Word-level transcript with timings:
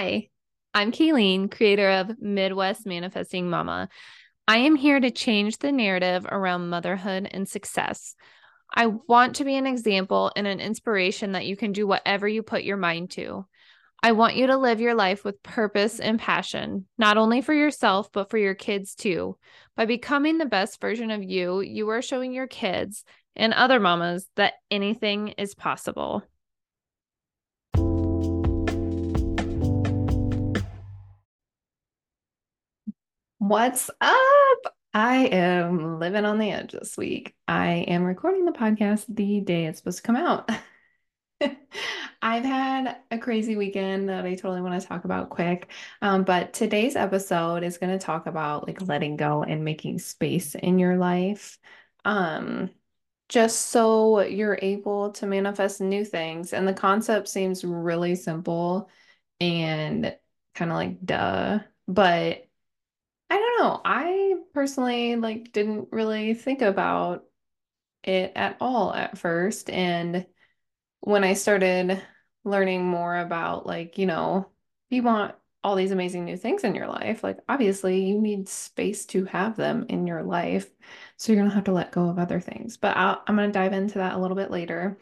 Hi, 0.00 0.28
I'm 0.72 0.92
Kayleen, 0.92 1.50
creator 1.50 1.90
of 1.90 2.18
Midwest 2.18 2.86
Manifesting 2.86 3.50
Mama. 3.50 3.90
I 4.48 4.56
am 4.60 4.74
here 4.74 4.98
to 4.98 5.10
change 5.10 5.58
the 5.58 5.72
narrative 5.72 6.24
around 6.24 6.70
motherhood 6.70 7.28
and 7.30 7.46
success. 7.46 8.14
I 8.74 8.86
want 8.86 9.36
to 9.36 9.44
be 9.44 9.56
an 9.56 9.66
example 9.66 10.32
and 10.34 10.46
an 10.46 10.58
inspiration 10.58 11.32
that 11.32 11.44
you 11.44 11.54
can 11.54 11.72
do 11.72 11.86
whatever 11.86 12.26
you 12.26 12.42
put 12.42 12.64
your 12.64 12.78
mind 12.78 13.10
to. 13.10 13.44
I 14.02 14.12
want 14.12 14.36
you 14.36 14.46
to 14.46 14.56
live 14.56 14.80
your 14.80 14.94
life 14.94 15.22
with 15.22 15.42
purpose 15.42 16.00
and 16.00 16.18
passion, 16.18 16.86
not 16.96 17.18
only 17.18 17.42
for 17.42 17.52
yourself, 17.52 18.10
but 18.10 18.30
for 18.30 18.38
your 18.38 18.54
kids 18.54 18.94
too. 18.94 19.36
By 19.76 19.84
becoming 19.84 20.38
the 20.38 20.46
best 20.46 20.80
version 20.80 21.10
of 21.10 21.22
you, 21.22 21.60
you 21.60 21.90
are 21.90 22.00
showing 22.00 22.32
your 22.32 22.46
kids 22.46 23.04
and 23.36 23.52
other 23.52 23.78
mamas 23.78 24.26
that 24.36 24.54
anything 24.70 25.34
is 25.36 25.54
possible. 25.54 26.22
What's 33.50 33.90
up? 34.00 34.76
I 34.94 35.28
am 35.32 35.98
living 35.98 36.24
on 36.24 36.38
the 36.38 36.52
edge 36.52 36.70
this 36.70 36.96
week. 36.96 37.34
I 37.48 37.84
am 37.88 38.04
recording 38.04 38.44
the 38.44 38.52
podcast 38.52 39.06
the 39.08 39.40
day 39.40 39.66
it's 39.66 39.80
supposed 39.80 39.96
to 39.96 40.02
come 40.04 40.14
out. 40.14 40.48
I've 42.22 42.44
had 42.44 42.98
a 43.10 43.18
crazy 43.18 43.56
weekend 43.56 44.08
that 44.08 44.24
I 44.24 44.36
totally 44.36 44.60
want 44.60 44.80
to 44.80 44.86
talk 44.86 45.04
about 45.04 45.30
quick. 45.30 45.68
Um, 46.00 46.22
but 46.22 46.52
today's 46.52 46.94
episode 46.94 47.64
is 47.64 47.78
going 47.78 47.90
to 47.90 47.98
talk 47.98 48.26
about 48.26 48.68
like 48.68 48.82
letting 48.82 49.16
go 49.16 49.42
and 49.42 49.64
making 49.64 49.98
space 49.98 50.54
in 50.54 50.78
your 50.78 50.96
life. 50.96 51.58
Um, 52.04 52.70
just 53.28 53.66
so 53.66 54.20
you're 54.20 54.60
able 54.62 55.10
to 55.14 55.26
manifest 55.26 55.80
new 55.80 56.04
things. 56.04 56.52
And 56.52 56.68
the 56.68 56.72
concept 56.72 57.26
seems 57.26 57.64
really 57.64 58.14
simple 58.14 58.88
and 59.40 60.16
kind 60.54 60.70
of 60.70 60.76
like 60.76 61.04
duh, 61.04 61.58
but 61.88 62.46
I 63.30 63.36
don't 63.36 63.60
know. 63.60 63.80
I 63.84 64.34
personally 64.52 65.16
like 65.16 65.52
didn't 65.52 65.88
really 65.92 66.34
think 66.34 66.62
about 66.62 67.24
it 68.02 68.32
at 68.34 68.56
all 68.60 68.92
at 68.92 69.18
first. 69.18 69.70
And 69.70 70.26
when 71.00 71.22
I 71.24 71.34
started 71.34 72.02
learning 72.44 72.84
more 72.84 73.16
about 73.16 73.66
like, 73.66 73.98
you 73.98 74.06
know, 74.06 74.48
you 74.90 75.02
want 75.02 75.34
all 75.62 75.76
these 75.76 75.92
amazing 75.92 76.24
new 76.24 76.36
things 76.36 76.64
in 76.64 76.74
your 76.74 76.88
life, 76.88 77.22
like 77.22 77.38
obviously 77.48 78.04
you 78.06 78.20
need 78.20 78.48
space 78.48 79.06
to 79.06 79.26
have 79.26 79.56
them 79.56 79.86
in 79.88 80.06
your 80.06 80.22
life. 80.22 80.68
So 81.16 81.32
you're 81.32 81.40
going 81.40 81.50
to 81.50 81.54
have 81.54 81.64
to 81.64 81.72
let 81.72 81.92
go 81.92 82.08
of 82.08 82.18
other 82.18 82.40
things. 82.40 82.78
But 82.78 82.96
i 82.96 83.18
am 83.28 83.36
going 83.36 83.48
to 83.48 83.52
dive 83.52 83.74
into 83.74 83.98
that 83.98 84.14
a 84.14 84.18
little 84.18 84.36
bit 84.36 84.50
later. 84.50 84.98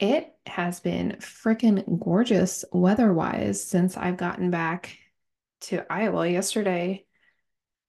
It 0.00 0.34
has 0.46 0.80
been 0.80 1.16
freaking 1.20 1.98
gorgeous 1.98 2.64
weather 2.72 3.12
wise 3.12 3.62
since 3.62 3.96
I've 3.96 4.16
gotten 4.16 4.50
back 4.50 4.98
to 5.62 5.90
Iowa 5.90 6.28
yesterday 6.28 7.06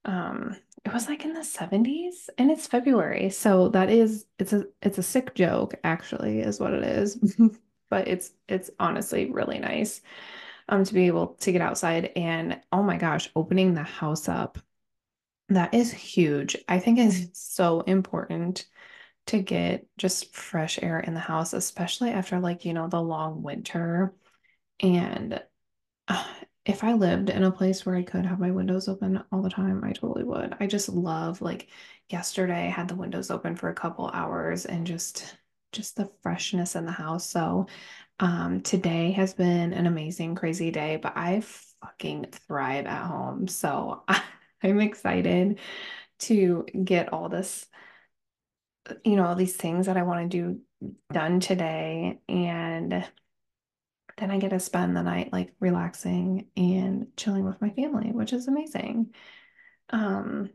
um 0.06 0.56
it 0.86 0.94
was 0.94 1.08
like 1.08 1.26
in 1.26 1.34
the 1.34 1.44
70s 1.44 2.30
and 2.38 2.50
it's 2.52 2.68
February. 2.68 3.30
So 3.30 3.70
that 3.70 3.90
is 3.90 4.26
it's 4.40 4.54
a 4.54 4.66
it's 4.82 4.98
a 4.98 5.04
sick 5.04 5.36
joke 5.36 5.76
actually 5.84 6.40
is 6.40 6.60
what 6.60 6.74
it 6.74 6.84
is. 6.84 7.18
but 7.90 8.08
it's 8.08 8.32
it's 8.48 8.70
honestly 8.80 9.30
really 9.32 9.60
nice 9.60 10.02
um 10.70 10.84
to 10.84 10.94
be 10.94 11.08
able 11.08 11.28
to 11.36 11.52
get 11.52 11.62
outside 11.62 12.12
and 12.16 12.62
oh 12.72 12.84
my 12.84 12.98
gosh, 12.98 13.30
opening 13.36 13.74
the 13.74 13.84
house 13.84 14.30
up. 14.30 14.58
That 15.50 15.74
is 15.74 15.92
huge. 15.92 16.56
I 16.68 16.80
think 16.80 17.00
it's 17.00 17.42
so 17.42 17.82
important 17.82 18.66
to 19.28 19.40
get 19.40 19.86
just 19.98 20.36
fresh 20.36 20.80
air 20.82 21.00
in 21.00 21.14
the 21.14 21.20
house, 21.20 21.54
especially 21.54 22.10
after 22.12 22.40
like, 22.40 22.66
you 22.66 22.74
know, 22.74 22.88
the 22.88 23.02
long 23.02 23.44
winter. 23.44 24.16
And 24.80 25.42
if 26.66 26.84
I 26.84 26.94
lived 26.94 27.30
in 27.30 27.44
a 27.44 27.52
place 27.52 27.86
where 27.86 27.96
I 27.96 28.04
could 28.04 28.26
have 28.26 28.40
my 28.40 28.52
windows 28.52 28.88
open 28.88 29.24
all 29.32 29.42
the 29.42 29.50
time, 29.50 29.84
I 29.84 29.92
totally 29.94 30.24
would. 30.24 30.56
I 30.60 30.68
just 30.68 30.90
love 30.90 31.42
like 31.42 31.68
yesterday 32.10 32.68
I 32.68 32.70
had 32.70 32.88
the 32.88 32.96
windows 32.96 33.32
open 33.32 33.56
for 33.56 33.70
a 33.70 33.74
couple 33.76 34.10
hours 34.10 34.66
and 34.66 34.86
just 34.86 35.36
just 35.72 35.96
the 35.96 36.12
freshness 36.22 36.76
in 36.76 36.86
the 36.86 36.92
house. 36.92 37.30
So 37.30 37.68
um 38.20 38.62
today 38.62 39.12
has 39.12 39.34
been 39.34 39.74
an 39.74 39.86
amazing 39.88 40.36
crazy 40.36 40.72
day, 40.72 40.98
but 40.98 41.14
I 41.16 41.42
fucking 41.82 42.26
thrive 42.32 42.86
at 42.86 43.06
home. 43.06 43.48
So 43.48 44.04
I'm 44.64 44.82
excited 44.82 45.60
to 46.20 46.66
get 46.84 47.14
all 47.14 47.30
this 47.30 47.68
you 49.06 49.16
know, 49.16 49.26
all 49.26 49.36
these 49.36 49.56
things 49.56 49.86
that 49.86 49.98
I 49.98 50.04
want 50.04 50.32
to 50.32 50.38
do 50.38 50.60
done 51.12 51.40
today 51.40 52.20
and 52.28 53.06
then 54.20 54.32
I 54.32 54.38
get 54.40 54.50
to 54.50 54.60
spend 54.60 54.96
the 54.96 55.04
night 55.04 55.32
like 55.34 55.54
relaxing 55.60 56.48
and 56.58 57.08
chilling 57.18 57.46
with 57.46 57.62
my 57.62 57.70
family, 57.72 58.12
which 58.12 58.34
is 58.34 58.48
amazing. 58.48 59.14
Um, 59.90 60.52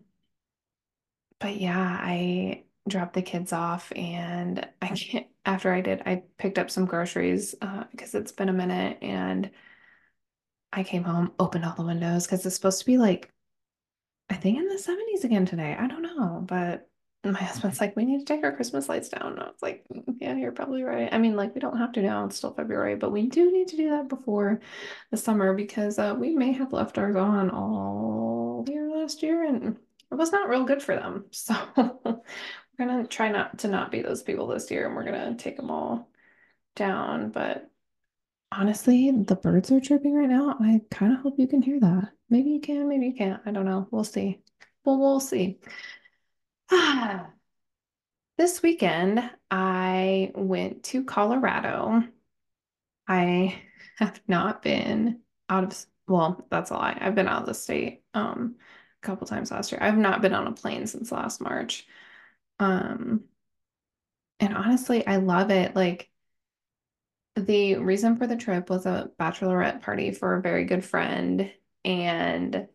but 1.40 1.56
yeah, 1.56 1.98
I 2.00 2.64
dropped 2.88 3.14
the 3.14 3.22
kids 3.22 3.52
off 3.52 3.92
and 3.96 4.66
I 4.82 4.88
can't, 4.88 5.26
after 5.44 5.72
I 5.72 5.80
did, 5.80 6.02
I 6.06 6.24
picked 6.38 6.58
up 6.58 6.70
some 6.70 6.86
groceries 6.86 7.54
uh, 7.60 7.84
because 7.90 8.14
it's 8.14 8.32
been 8.32 8.48
a 8.48 8.52
minute 8.52 8.98
and 9.02 9.50
I 10.72 10.84
came 10.84 11.04
home, 11.04 11.32
opened 11.38 11.64
all 11.64 11.74
the 11.74 11.84
windows 11.84 12.26
because 12.26 12.44
it's 12.44 12.56
supposed 12.56 12.80
to 12.80 12.86
be 12.86 12.98
like, 12.98 13.30
I 14.28 14.34
think 14.34 14.58
in 14.58 14.68
the 14.68 14.78
70s 14.78 15.24
again 15.24 15.46
today. 15.46 15.76
I 15.78 15.86
don't 15.86 16.02
know, 16.02 16.44
but 16.46 16.88
my 17.32 17.42
husband's 17.42 17.80
like, 17.80 17.96
we 17.96 18.04
need 18.04 18.20
to 18.20 18.24
take 18.24 18.44
our 18.44 18.54
Christmas 18.54 18.88
lights 18.88 19.08
down. 19.08 19.32
And 19.32 19.40
I 19.40 19.46
was 19.46 19.62
like, 19.62 19.84
mm, 19.92 20.02
yeah, 20.20 20.36
you're 20.36 20.52
probably 20.52 20.82
right. 20.82 21.08
I 21.12 21.18
mean, 21.18 21.36
like, 21.36 21.54
we 21.54 21.60
don't 21.60 21.78
have 21.78 21.92
to 21.92 22.02
now. 22.02 22.24
It's 22.26 22.36
still 22.36 22.54
February, 22.54 22.96
but 22.96 23.12
we 23.12 23.26
do 23.26 23.50
need 23.50 23.68
to 23.68 23.76
do 23.76 23.90
that 23.90 24.08
before 24.08 24.60
the 25.10 25.16
summer 25.16 25.54
because 25.54 25.98
uh, 25.98 26.14
we 26.18 26.34
may 26.34 26.52
have 26.52 26.72
left 26.72 26.98
ours 26.98 27.16
on 27.16 27.50
all 27.50 28.64
year 28.68 28.90
last 28.90 29.22
year 29.22 29.44
and 29.44 29.76
it 30.10 30.14
was 30.14 30.32
not 30.32 30.48
real 30.48 30.64
good 30.64 30.82
for 30.82 30.94
them. 30.94 31.24
So 31.32 31.54
we're 31.76 32.86
going 32.86 33.02
to 33.02 33.08
try 33.08 33.30
not 33.30 33.58
to 33.60 33.68
not 33.68 33.92
be 33.92 34.02
those 34.02 34.22
people 34.22 34.48
this 34.48 34.70
year 34.70 34.86
and 34.86 34.96
we're 34.96 35.04
going 35.04 35.36
to 35.36 35.42
take 35.42 35.56
them 35.56 35.70
all 35.70 36.10
down. 36.74 37.30
But 37.30 37.70
honestly, 38.50 39.10
the 39.10 39.36
birds 39.36 39.70
are 39.70 39.80
chirping 39.80 40.14
right 40.14 40.28
now. 40.28 40.56
I 40.60 40.80
kind 40.90 41.12
of 41.12 41.20
hope 41.20 41.34
you 41.38 41.46
can 41.46 41.62
hear 41.62 41.78
that. 41.80 42.10
Maybe 42.30 42.50
you 42.50 42.60
can, 42.60 42.88
maybe 42.88 43.06
you 43.06 43.14
can't. 43.14 43.40
I 43.46 43.52
don't 43.52 43.64
know. 43.64 43.86
We'll 43.90 44.04
see. 44.04 44.40
Well, 44.84 44.98
we'll 44.98 45.20
see. 45.20 45.60
this 48.38 48.62
weekend, 48.62 49.30
I 49.50 50.32
went 50.34 50.84
to 50.84 51.04
Colorado. 51.04 52.04
I 53.08 53.62
have 53.98 54.20
not 54.28 54.62
been 54.62 55.20
out 55.48 55.64
of, 55.64 55.86
well, 56.08 56.46
that's 56.50 56.70
a 56.70 56.74
lie. 56.74 56.98
I've 57.00 57.14
been 57.14 57.28
out 57.28 57.42
of 57.42 57.46
the 57.46 57.54
state 57.54 58.02
um, 58.14 58.56
a 59.02 59.06
couple 59.06 59.26
times 59.26 59.50
last 59.50 59.72
year. 59.72 59.80
I've 59.82 59.98
not 59.98 60.22
been 60.22 60.34
on 60.34 60.46
a 60.46 60.52
plane 60.52 60.86
since 60.86 61.12
last 61.12 61.40
March. 61.40 61.86
Um, 62.58 63.24
and 64.40 64.54
honestly, 64.56 65.06
I 65.06 65.16
love 65.16 65.50
it. 65.50 65.76
Like, 65.76 66.10
the 67.36 67.76
reason 67.76 68.16
for 68.16 68.26
the 68.26 68.36
trip 68.36 68.70
was 68.70 68.86
a 68.86 69.10
bachelorette 69.18 69.80
party 69.80 70.12
for 70.12 70.36
a 70.36 70.42
very 70.42 70.64
good 70.64 70.84
friend. 70.84 71.52
And 71.84 72.68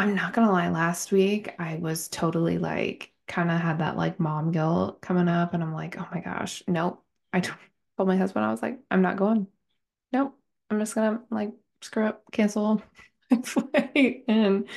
I'm 0.00 0.14
not 0.14 0.32
gonna 0.32 0.50
lie, 0.50 0.70
last 0.70 1.12
week 1.12 1.54
I 1.58 1.76
was 1.76 2.08
totally 2.08 2.56
like 2.56 3.12
kind 3.28 3.50
of 3.50 3.60
had 3.60 3.80
that 3.80 3.98
like 3.98 4.18
mom 4.18 4.50
guilt 4.50 5.02
coming 5.02 5.28
up, 5.28 5.52
and 5.52 5.62
I'm 5.62 5.74
like, 5.74 5.98
oh 6.00 6.08
my 6.10 6.20
gosh, 6.20 6.62
nope. 6.66 7.04
I 7.34 7.40
told 7.40 7.58
my 8.08 8.16
husband, 8.16 8.46
I 8.46 8.50
was 8.50 8.62
like, 8.62 8.80
I'm 8.90 9.02
not 9.02 9.16
going. 9.18 9.46
Nope. 10.12 10.38
I'm 10.70 10.78
just 10.80 10.94
gonna 10.94 11.22
like 11.30 11.52
screw 11.82 12.06
up, 12.06 12.24
cancel 12.32 12.82
my 13.30 13.42
flight, 13.42 14.24
and 14.26 14.68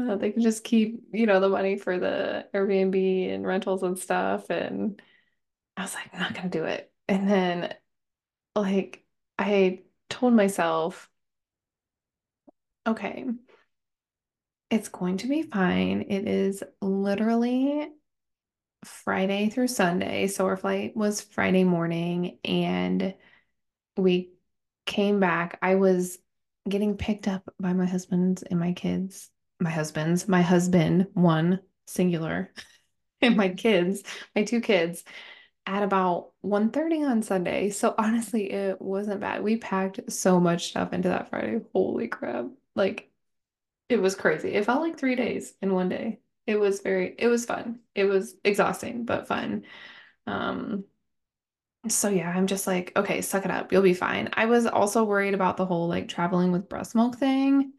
uh, 0.00 0.16
they 0.16 0.32
can 0.32 0.42
just 0.42 0.64
keep, 0.64 1.04
you 1.12 1.26
know, 1.26 1.40
the 1.40 1.48
money 1.48 1.78
for 1.78 1.98
the 1.98 2.46
Airbnb 2.54 3.34
and 3.34 3.46
rentals 3.46 3.82
and 3.82 3.98
stuff. 3.98 4.50
And 4.50 5.00
I 5.76 5.82
was 5.82 5.94
like, 5.94 6.10
I'm 6.12 6.20
not 6.20 6.34
gonna 6.34 6.50
do 6.50 6.64
it. 6.64 6.92
And 7.08 7.28
then 7.28 7.74
like 8.56 9.04
I 9.38 9.84
told 10.10 10.34
myself, 10.34 11.10
okay, 12.86 13.24
it's 14.74 14.88
going 14.88 15.18
to 15.18 15.28
be 15.28 15.42
fine. 15.42 16.04
It 16.08 16.26
is 16.26 16.64
literally 16.82 17.88
Friday 18.84 19.48
through 19.48 19.68
Sunday. 19.68 20.26
So 20.26 20.46
our 20.46 20.56
flight 20.56 20.96
was 20.96 21.20
Friday 21.20 21.62
morning 21.62 22.38
and 22.44 23.14
we 23.96 24.32
came 24.84 25.20
back. 25.20 25.58
I 25.62 25.76
was 25.76 26.18
getting 26.68 26.96
picked 26.96 27.28
up 27.28 27.48
by 27.60 27.72
my 27.72 27.86
husband's 27.86 28.42
and 28.42 28.58
my 28.58 28.72
kids. 28.72 29.30
My 29.60 29.70
husband's, 29.70 30.26
my 30.26 30.42
husband, 30.42 31.06
one 31.14 31.60
singular, 31.86 32.52
and 33.22 33.36
my 33.36 33.50
kids, 33.50 34.02
my 34.34 34.42
two 34.42 34.60
kids 34.60 35.04
at 35.66 35.84
about 35.84 36.32
1.30 36.44 37.08
on 37.08 37.22
Sunday. 37.22 37.70
So 37.70 37.94
honestly, 37.96 38.50
it 38.50 38.82
wasn't 38.82 39.20
bad. 39.20 39.44
We 39.44 39.56
packed 39.56 40.10
so 40.10 40.40
much 40.40 40.66
stuff 40.70 40.92
into 40.92 41.10
that 41.10 41.30
Friday. 41.30 41.60
Holy 41.72 42.08
crap. 42.08 42.46
Like 42.74 43.12
it 43.88 43.98
was 44.00 44.14
crazy. 44.16 44.54
It 44.54 44.64
felt 44.64 44.82
like 44.82 44.98
three 44.98 45.16
days 45.16 45.54
in 45.62 45.72
one 45.72 45.88
day. 45.88 46.20
It 46.46 46.56
was 46.56 46.80
very, 46.80 47.14
it 47.18 47.28
was 47.28 47.44
fun. 47.46 47.80
It 47.94 48.04
was 48.04 48.36
exhausting, 48.44 49.04
but 49.04 49.28
fun. 49.28 49.64
Um, 50.26 50.84
So 51.88 52.08
yeah, 52.08 52.30
I'm 52.30 52.46
just 52.46 52.66
like, 52.66 52.92
okay, 52.96 53.20
suck 53.20 53.44
it 53.44 53.50
up. 53.50 53.70
You'll 53.70 53.82
be 53.82 53.92
fine. 53.94 54.30
I 54.32 54.46
was 54.46 54.66
also 54.66 55.04
worried 55.04 55.34
about 55.34 55.56
the 55.58 55.66
whole 55.66 55.86
like 55.88 56.08
traveling 56.08 56.50
with 56.50 56.68
breast 56.68 56.94
milk 56.94 57.16
thing. 57.18 57.72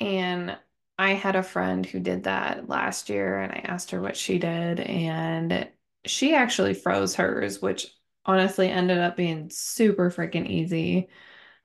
And 0.00 0.58
I 0.98 1.12
had 1.14 1.36
a 1.36 1.42
friend 1.42 1.86
who 1.86 2.00
did 2.00 2.24
that 2.24 2.68
last 2.68 3.10
year, 3.10 3.40
and 3.40 3.52
I 3.52 3.58
asked 3.64 3.92
her 3.92 4.00
what 4.02 4.16
she 4.16 4.38
did, 4.38 4.80
and 4.80 5.70
she 6.06 6.34
actually 6.34 6.74
froze 6.74 7.14
hers, 7.16 7.62
which 7.62 7.88
honestly 8.26 8.68
ended 8.70 8.98
up 8.98 9.16
being 9.16 9.50
super 9.50 10.10
freaking 10.10 10.48
easy. 10.48 11.08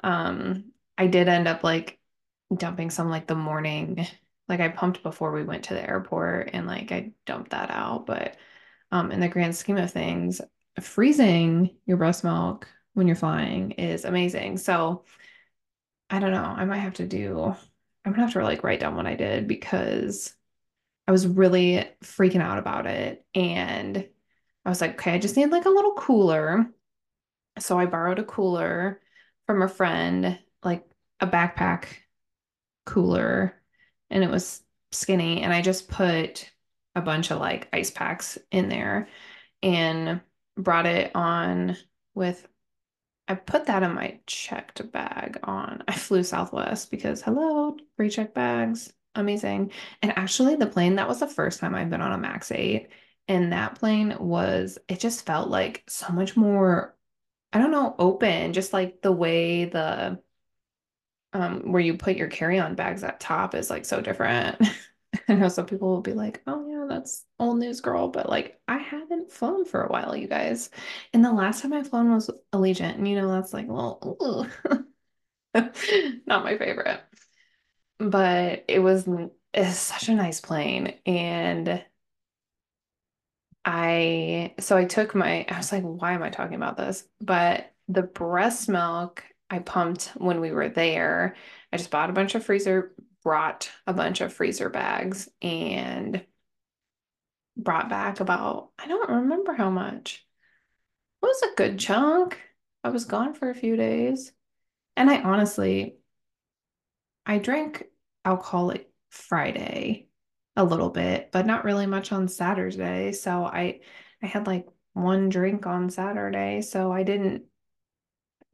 Um, 0.04 0.72
I 0.98 1.08
did 1.08 1.28
end 1.30 1.48
up 1.48 1.64
like 1.64 2.00
dumping 2.56 2.90
some 2.90 3.10
like 3.10 3.28
the 3.28 3.36
morning, 3.36 4.08
like 4.48 4.60
I 4.60 4.70
pumped 4.70 5.04
before 5.04 5.32
we 5.32 5.44
went 5.44 5.66
to 5.66 5.74
the 5.74 5.88
airport, 5.88 6.52
and 6.54 6.68
like 6.68 6.92
I 6.92 7.12
dumped 7.26 7.52
that 7.52 7.72
out. 7.72 8.06
But 8.06 8.38
um, 8.92 9.12
in 9.12 9.20
the 9.20 9.28
grand 9.28 9.56
scheme 9.56 9.78
of 9.78 9.92
things, 9.92 10.42
freezing 10.82 11.76
your 11.86 11.98
breast 11.98 12.24
milk 12.24 12.68
when 12.94 13.08
you're 13.08 13.16
flying 13.16 13.72
is 13.72 14.06
amazing. 14.06 14.58
So 14.58 15.04
I 16.10 16.20
don't 16.20 16.32
know. 16.32 16.44
I 16.44 16.66
might 16.66 16.78
have 16.78 16.96
to 16.96 17.08
do, 17.08 17.56
I'm 18.06 18.12
gonna 18.12 18.24
have 18.24 18.34
to 18.34 18.44
like 18.44 18.64
write 18.64 18.80
down 18.80 18.96
what 18.96 19.08
I 19.08 19.16
did 19.16 19.48
because 19.48 20.34
I 21.08 21.12
was 21.12 21.28
really 21.28 21.86
freaking 22.04 22.42
out 22.42 22.58
about 22.58 22.86
it. 22.88 23.26
And 23.34 24.08
I 24.66 24.70
was 24.70 24.82
like, 24.82 24.94
okay, 24.94 25.14
I 25.14 25.20
just 25.20 25.38
need 25.38 25.52
like 25.52 25.66
a 25.66 25.70
little 25.70 25.94
cooler. 25.94 26.68
So 27.60 27.80
I 27.80 27.86
borrowed 27.86 28.20
a 28.20 28.24
cooler 28.24 29.02
from 29.48 29.62
a 29.62 29.68
friend, 29.68 30.40
like 30.64 30.86
a 31.20 31.28
backpack 31.28 31.86
cooler, 32.86 33.60
and 34.10 34.24
it 34.24 34.30
was 34.30 34.62
skinny. 34.92 35.42
And 35.42 35.54
I 35.54 35.62
just 35.62 35.90
put 35.90 36.52
a 36.96 37.02
bunch 37.02 37.32
of 37.32 37.40
like 37.40 37.68
ice 37.74 37.92
packs 37.92 38.38
in 38.52 38.70
there 38.70 39.08
and 39.62 40.22
brought 40.58 40.86
it 40.86 41.12
on 41.16 41.78
with 42.14 42.48
I 43.28 43.36
put 43.36 43.66
that 43.66 43.84
in 43.84 43.94
my 43.96 44.20
checked 44.28 44.92
bag 44.92 45.40
on. 45.44 45.84
I 45.88 45.94
flew 45.94 46.24
Southwest 46.24 46.92
because 46.92 47.22
hello, 47.22 47.76
free 47.98 48.10
check 48.10 48.34
bags. 48.34 48.94
Amazing. 49.16 49.72
And 50.02 50.18
actually 50.18 50.56
the 50.56 50.68
plane, 50.68 50.96
that 50.96 51.08
was 51.08 51.20
the 51.20 51.28
first 51.28 51.60
time 51.60 51.74
I've 51.74 51.90
been 51.90 52.02
on 52.02 52.12
a 52.12 52.18
Max 52.18 52.52
8. 52.52 52.88
And 53.28 53.54
that 53.54 53.80
plane 53.80 54.16
was, 54.20 54.78
it 54.88 55.00
just 55.00 55.26
felt 55.26 55.50
like 55.50 55.84
so 55.88 56.10
much 56.14 56.38
more, 56.38 56.96
I 57.52 57.58
don't 57.58 57.72
know, 57.72 57.96
open, 57.98 58.54
just 58.54 58.74
like 58.74 59.02
the 59.02 59.12
way 59.12 59.66
the 59.66 60.22
um 61.36 61.72
where 61.72 61.82
you 61.82 61.98
put 61.98 62.16
your 62.16 62.30
carry-on 62.30 62.76
bags 62.76 63.04
at 63.04 63.20
top 63.20 63.56
is 63.56 63.70
like 63.70 63.86
so 63.86 64.00
different. 64.02 64.58
I 65.28 65.34
know 65.34 65.50
some 65.50 65.66
people 65.66 65.90
will 65.90 66.02
be 66.02 66.14
like, 66.14 66.42
oh 66.48 66.66
yeah, 66.70 66.86
that's 66.88 67.26
old 67.40 67.60
news 67.60 67.82
girl, 67.82 68.08
but 68.08 68.30
like 68.30 68.60
I 68.68 68.78
haven't 68.78 69.32
flown 69.32 69.66
for 69.66 69.84
a 69.84 69.90
while, 69.90 70.16
you 70.16 70.28
guys. 70.28 70.70
And 71.14 71.24
the 71.24 71.34
last 71.34 71.62
time 71.62 71.74
I 71.74 71.84
flown 71.84 72.12
was 72.12 72.30
Allegiant, 72.54 72.96
and 72.96 73.08
you 73.08 73.16
know 73.18 73.30
that's 73.30 73.54
like 73.54 73.68
little 73.68 74.48
not 75.54 76.44
my 76.44 76.58
favorite. 76.58 77.02
But 78.00 78.66
it 78.68 78.80
was 78.80 79.08
it's 79.54 79.78
such 79.78 80.10
a 80.10 80.16
nice 80.16 80.40
plane. 80.42 80.96
And 81.06 81.84
I 83.66 84.54
so 84.60 84.78
I 84.78 84.86
took 84.86 85.16
my 85.16 85.46
I 85.50 85.58
was 85.58 85.72
like, 85.72 85.84
why 85.84 86.14
am 86.14 86.24
I 86.24 86.30
talking 86.30 86.56
about 86.56 86.78
this? 86.78 87.08
But 87.20 87.72
the 87.88 88.04
breast 88.04 88.70
milk 88.70 89.24
I 89.50 89.60
pumped 89.60 90.12
when 90.16 90.40
we 90.42 90.52
were 90.52 90.70
there. 90.70 91.36
I 91.72 91.78
just 91.78 91.92
bought 91.92 92.10
a 92.10 92.14
bunch 92.14 92.36
of 92.36 92.44
freezer, 92.44 92.94
brought 93.24 93.70
a 93.88 93.94
bunch 93.94 94.22
of 94.22 94.34
freezer 94.34 94.70
bags 94.70 95.30
and 95.42 96.26
brought 97.58 97.90
back 97.90 98.20
about, 98.20 98.70
I 98.80 98.88
don't 98.88 99.10
remember 99.10 99.54
how 99.54 99.70
much. 99.70 100.26
It 101.22 101.26
was 101.26 101.42
a 101.44 101.56
good 101.56 101.80
chunk. 101.80 102.40
I 102.84 102.90
was 102.90 103.06
gone 103.06 103.34
for 103.34 103.50
a 103.50 103.56
few 103.56 103.76
days. 103.76 104.32
And 104.96 105.10
I 105.10 105.22
honestly, 105.22 105.98
I 107.26 107.40
drank 107.40 107.86
alcohol 108.24 108.68
like 108.68 108.90
Friday 109.10 110.08
a 110.56 110.64
little 110.64 110.90
bit, 110.90 111.32
but 111.32 111.46
not 111.46 111.66
really 111.66 111.86
much 111.86 112.12
on 112.12 112.28
Saturday. 112.28 113.12
So 113.12 113.46
I 113.46 113.82
I 114.22 114.28
had 114.28 114.48
like 114.48 114.68
one 114.94 115.30
drink 115.30 115.66
on 115.66 115.90
Saturday, 115.90 116.62
so 116.62 116.92
I 116.92 117.04
didn't 117.04 117.44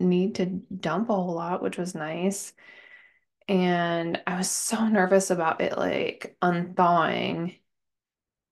need 0.01 0.35
to 0.35 0.45
dump 0.45 1.09
a 1.09 1.13
whole 1.15 1.33
lot, 1.33 1.61
which 1.63 1.77
was 1.77 1.95
nice. 1.95 2.53
And 3.47 4.21
I 4.27 4.37
was 4.37 4.49
so 4.49 4.87
nervous 4.87 5.29
about 5.31 5.61
it 5.61 5.77
like 5.77 6.37
unthawing 6.41 7.55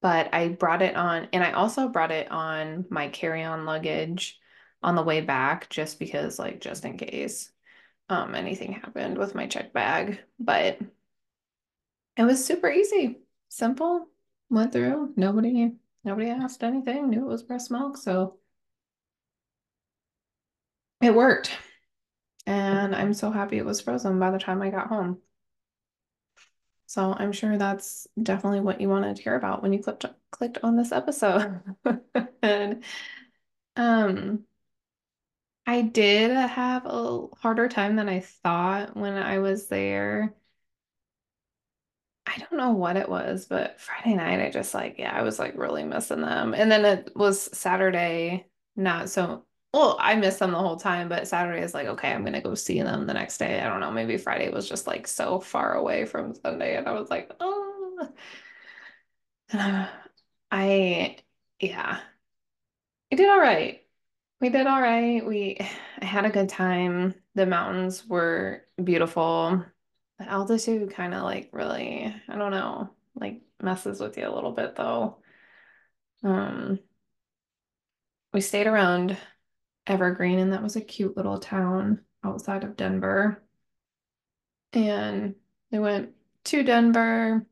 but 0.01 0.33
I 0.33 0.49
brought 0.49 0.81
it 0.81 0.95
on, 0.95 1.27
and 1.33 1.43
I 1.43 1.51
also 1.51 1.89
brought 1.89 2.11
it 2.11 2.31
on 2.31 2.85
my 2.89 3.09
carry-on 3.09 3.65
luggage 3.65 4.39
on 4.81 4.95
the 4.95 5.03
way 5.03 5.21
back, 5.21 5.69
just 5.69 5.99
because, 5.99 6.39
like, 6.39 6.61
just 6.61 6.85
in 6.85 6.97
case 6.97 7.51
um 8.09 8.33
anything 8.33 8.71
happened 8.73 9.17
with 9.17 9.35
my 9.35 9.45
check 9.47 9.71
bag. 9.73 10.19
But 10.39 10.79
it 12.17 12.23
was 12.23 12.43
super 12.43 12.69
easy, 12.69 13.19
simple, 13.49 14.07
went 14.49 14.73
through. 14.73 15.13
Nobody, 15.15 15.73
nobody 16.03 16.29
asked 16.29 16.63
anything, 16.63 17.09
knew 17.09 17.25
it 17.25 17.27
was 17.27 17.43
breast 17.43 17.69
milk, 17.69 17.97
so 17.97 18.38
it 21.01 21.13
worked. 21.13 21.51
And 22.45 22.95
I'm 22.95 23.13
so 23.13 23.31
happy 23.31 23.57
it 23.57 23.65
was 23.65 23.81
frozen 23.81 24.19
by 24.19 24.31
the 24.31 24.39
time 24.39 24.61
I 24.61 24.69
got 24.71 24.87
home. 24.87 25.21
So 26.87 27.13
I'm 27.17 27.31
sure 27.31 27.57
that's 27.57 28.07
definitely 28.21 28.61
what 28.61 28.81
you 28.81 28.89
wanted 28.89 29.15
to 29.15 29.21
hear 29.21 29.35
about 29.35 29.61
when 29.61 29.73
you 29.73 29.81
clicked 29.83 30.05
clicked 30.31 30.59
on 30.63 30.75
this 30.75 30.91
episode. 30.91 31.61
And 32.41 32.83
um 33.77 34.45
I 35.65 35.81
did 35.83 36.31
have 36.31 36.85
a 36.85 37.27
harder 37.37 37.69
time 37.69 37.95
than 37.95 38.09
I 38.09 38.19
thought 38.21 38.95
when 38.97 39.13
I 39.15 39.39
was 39.39 39.67
there. 39.67 40.35
I 42.25 42.37
don't 42.37 42.53
know 42.57 42.71
what 42.71 42.95
it 42.97 43.09
was, 43.09 43.47
but 43.47 43.79
Friday 43.81 44.13
night 44.15 44.39
I 44.39 44.51
just 44.51 44.73
like, 44.73 44.99
yeah, 44.99 45.11
I 45.17 45.23
was 45.23 45.39
like 45.39 45.57
really 45.57 45.83
missing 45.83 46.21
them. 46.21 46.53
And 46.53 46.71
then 46.71 46.85
it 46.85 47.11
was 47.15 47.41
Saturday, 47.57 48.45
not 48.75 49.09
so 49.09 49.45
well, 49.73 49.97
I 49.99 50.15
missed 50.15 50.39
them 50.39 50.51
the 50.51 50.57
whole 50.57 50.77
time, 50.77 51.09
but 51.09 51.27
Saturday 51.27 51.61
is 51.61 51.73
like, 51.73 51.87
okay, 51.87 52.11
I'm 52.11 52.23
gonna 52.23 52.41
go 52.41 52.55
see 52.55 52.81
them 52.81 53.05
the 53.07 53.13
next 53.13 53.37
day. 53.37 53.59
I 53.59 53.69
don't 53.69 53.79
know, 53.79 53.91
maybe 53.91 54.17
Friday 54.17 54.49
was 54.49 54.67
just 54.67 54.87
like 54.87 55.07
so 55.07 55.39
far 55.39 55.75
away 55.75 56.05
from 56.05 56.33
Sunday, 56.35 56.75
and 56.77 56.87
I 56.87 56.91
was 56.93 57.09
like, 57.09 57.31
oh, 57.39 58.09
I, 60.51 61.17
yeah, 61.59 61.99
I 63.11 63.15
did 63.15 63.29
all 63.29 63.39
right. 63.39 63.83
We 64.41 64.49
did 64.49 64.67
all 64.67 64.81
right. 64.81 65.25
We 65.25 65.57
I 66.01 66.05
had 66.05 66.25
a 66.25 66.29
good 66.29 66.49
time. 66.49 67.15
The 67.35 67.45
mountains 67.45 68.05
were 68.07 68.65
beautiful. 68.83 69.65
The 70.19 70.29
altitude 70.29 70.91
kind 70.91 71.13
of 71.13 71.23
like 71.23 71.49
really, 71.53 72.13
I 72.27 72.37
don't 72.37 72.51
know, 72.51 72.91
like 73.15 73.41
messes 73.61 73.99
with 73.99 74.17
you 74.17 74.27
a 74.27 74.33
little 74.35 74.51
bit 74.51 74.75
though. 74.75 75.19
Um, 76.23 76.79
we 78.33 78.41
stayed 78.41 78.67
around 78.67 79.17
Evergreen, 79.89 80.39
and 80.39 80.53
that 80.53 80.63
was 80.63 80.75
a 80.75 80.81
cute 80.81 81.17
little 81.17 81.39
town 81.39 82.01
outside 82.23 82.63
of 82.63 82.77
Denver. 82.77 83.43
And 84.71 85.35
we 85.71 85.79
went 85.79 86.11
to 86.45 86.63
Denver 86.63 87.45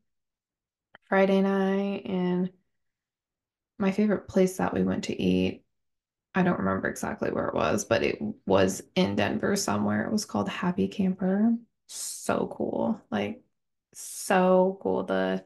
Friday 1.08 1.42
night, 1.42 2.02
and 2.06 2.50
my 3.78 3.90
favorite 3.90 4.28
place 4.28 4.56
that 4.58 4.72
we 4.72 4.82
went 4.82 5.04
to 5.04 5.20
eat, 5.20 5.64
I 6.34 6.42
don't 6.42 6.58
remember 6.58 6.88
exactly 6.88 7.30
where 7.30 7.48
it 7.48 7.54
was, 7.54 7.84
but 7.84 8.02
it 8.02 8.18
was 8.46 8.82
in 8.94 9.16
Denver 9.16 9.56
somewhere. 9.56 10.06
It 10.06 10.12
was 10.12 10.24
called 10.24 10.48
Happy 10.48 10.88
Camper. 10.88 11.54
So 11.88 12.48
cool. 12.52 13.00
Like 13.10 13.42
so 13.94 14.78
cool. 14.82 15.04
The 15.04 15.44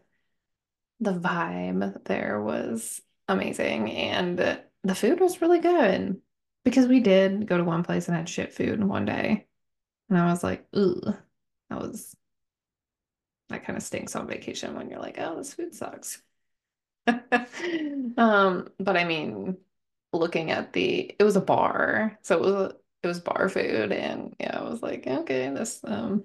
the 1.01 1.13
vibe 1.13 2.05
there 2.05 2.41
was 2.41 3.01
amazing 3.29 3.91
and 3.91 4.39
the 4.39 4.95
food 4.95 5.21
was 5.21 5.41
really 5.41 5.61
good 5.61 6.21
because 6.65 6.87
we 6.87 7.01
did 7.01 7.47
go 7.47 7.57
to 7.57 7.65
one 7.65 7.83
place 7.83 8.09
and 8.09 8.17
had 8.17 8.29
shit 8.29 8.53
food 8.53 8.71
in 8.71 8.89
one 8.89 9.05
day. 9.05 9.47
And 10.09 10.19
I 10.19 10.27
was 10.27 10.45
like, 10.45 10.67
ooh, 10.77 11.01
that 11.71 11.81
was 11.81 12.15
that 13.49 13.65
kind 13.65 13.77
of 13.77 13.83
stinks 13.83 14.17
on 14.17 14.27
vacation 14.27 14.75
when 14.75 14.89
you're 14.89 14.99
like, 15.01 15.19
oh, 15.19 15.37
this 15.37 15.55
food 15.55 15.75
sucks. 15.75 16.23
Um, 18.19 18.69
but 18.79 18.97
I 18.97 19.05
mean, 19.05 19.57
looking 20.13 20.51
at 20.51 20.73
the, 20.73 21.15
it 21.19 21.23
was 21.25 21.37
a 21.37 21.41
bar, 21.41 22.19
so 22.23 22.37
it 22.37 22.41
was 22.43 22.73
it 23.03 23.07
was 23.07 23.21
bar 23.21 23.49
food, 23.49 23.93
and 23.93 24.35
yeah, 24.39 24.59
I 24.61 24.69
was 24.69 24.83
like, 24.83 25.07
okay, 25.07 25.49
this 25.51 25.81
um 25.85 26.25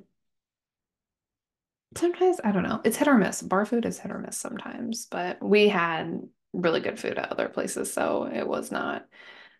sometimes 1.96 2.39
I 2.44 2.51
don't 2.51 2.63
know, 2.63 2.82
it's 2.84 2.98
hit 2.98 3.08
or 3.08 3.17
miss. 3.17 3.41
Bar 3.41 3.65
food 3.65 3.86
is 3.86 4.00
hit 4.00 4.12
or 4.12 4.20
miss 4.20 4.38
sometimes, 4.38 5.06
but 5.08 5.41
we 5.41 5.70
had 5.70 6.22
really 6.53 6.79
good 6.79 7.00
food 7.00 7.17
at 7.17 7.32
other 7.32 7.50
places, 7.50 7.91
so 7.94 8.24
it 8.32 8.48
was 8.48 8.72
not 8.72 9.08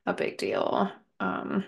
a 0.08 0.14
big 0.14 0.38
deal. 0.38 0.92
Um, 1.20 1.66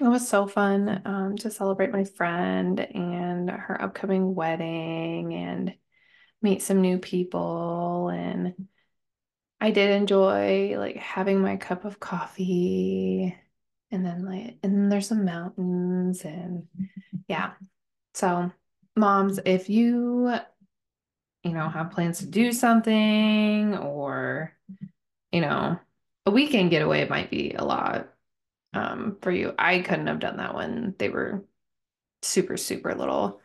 it 0.00 0.04
was 0.04 0.26
so 0.26 0.46
fun 0.46 1.02
um, 1.04 1.36
to 1.38 1.50
celebrate 1.50 1.92
my 1.92 2.04
friend 2.04 2.80
and 2.80 3.50
her 3.50 3.80
upcoming 3.80 4.34
wedding 4.34 5.34
and 5.34 5.74
meet 6.40 6.62
some 6.62 6.80
new 6.80 6.98
people 6.98 8.08
and 8.08 8.54
I 9.60 9.70
did 9.70 9.90
enjoy 9.90 10.76
like 10.78 10.96
having 10.96 11.40
my 11.40 11.56
cup 11.56 11.84
of 11.84 11.98
coffee 11.98 13.34
and 13.90 14.04
then 14.04 14.24
like 14.24 14.58
and 14.62 14.74
then 14.74 14.88
there's 14.88 15.08
some 15.08 15.24
mountains 15.24 16.22
and 16.24 16.66
yeah. 17.28 17.52
So 18.12 18.52
moms, 18.96 19.40
if 19.44 19.70
you 19.70 20.34
you 21.44 21.52
know 21.52 21.68
have 21.68 21.92
plans 21.92 22.18
to 22.18 22.26
do 22.26 22.52
something 22.52 23.76
or 23.76 24.52
you 25.32 25.40
know 25.40 25.78
a 26.26 26.30
weekend 26.30 26.70
getaway 26.70 27.08
might 27.08 27.30
be 27.30 27.54
a 27.56 27.64
lot 27.64 28.12
um 28.72 29.18
for 29.22 29.30
you. 29.30 29.54
I 29.58 29.80
couldn't 29.80 30.06
have 30.08 30.20
done 30.20 30.38
that 30.38 30.54
when 30.54 30.94
they 30.98 31.08
were 31.08 31.44
super 32.22 32.56
super 32.56 32.94
little. 32.94 33.40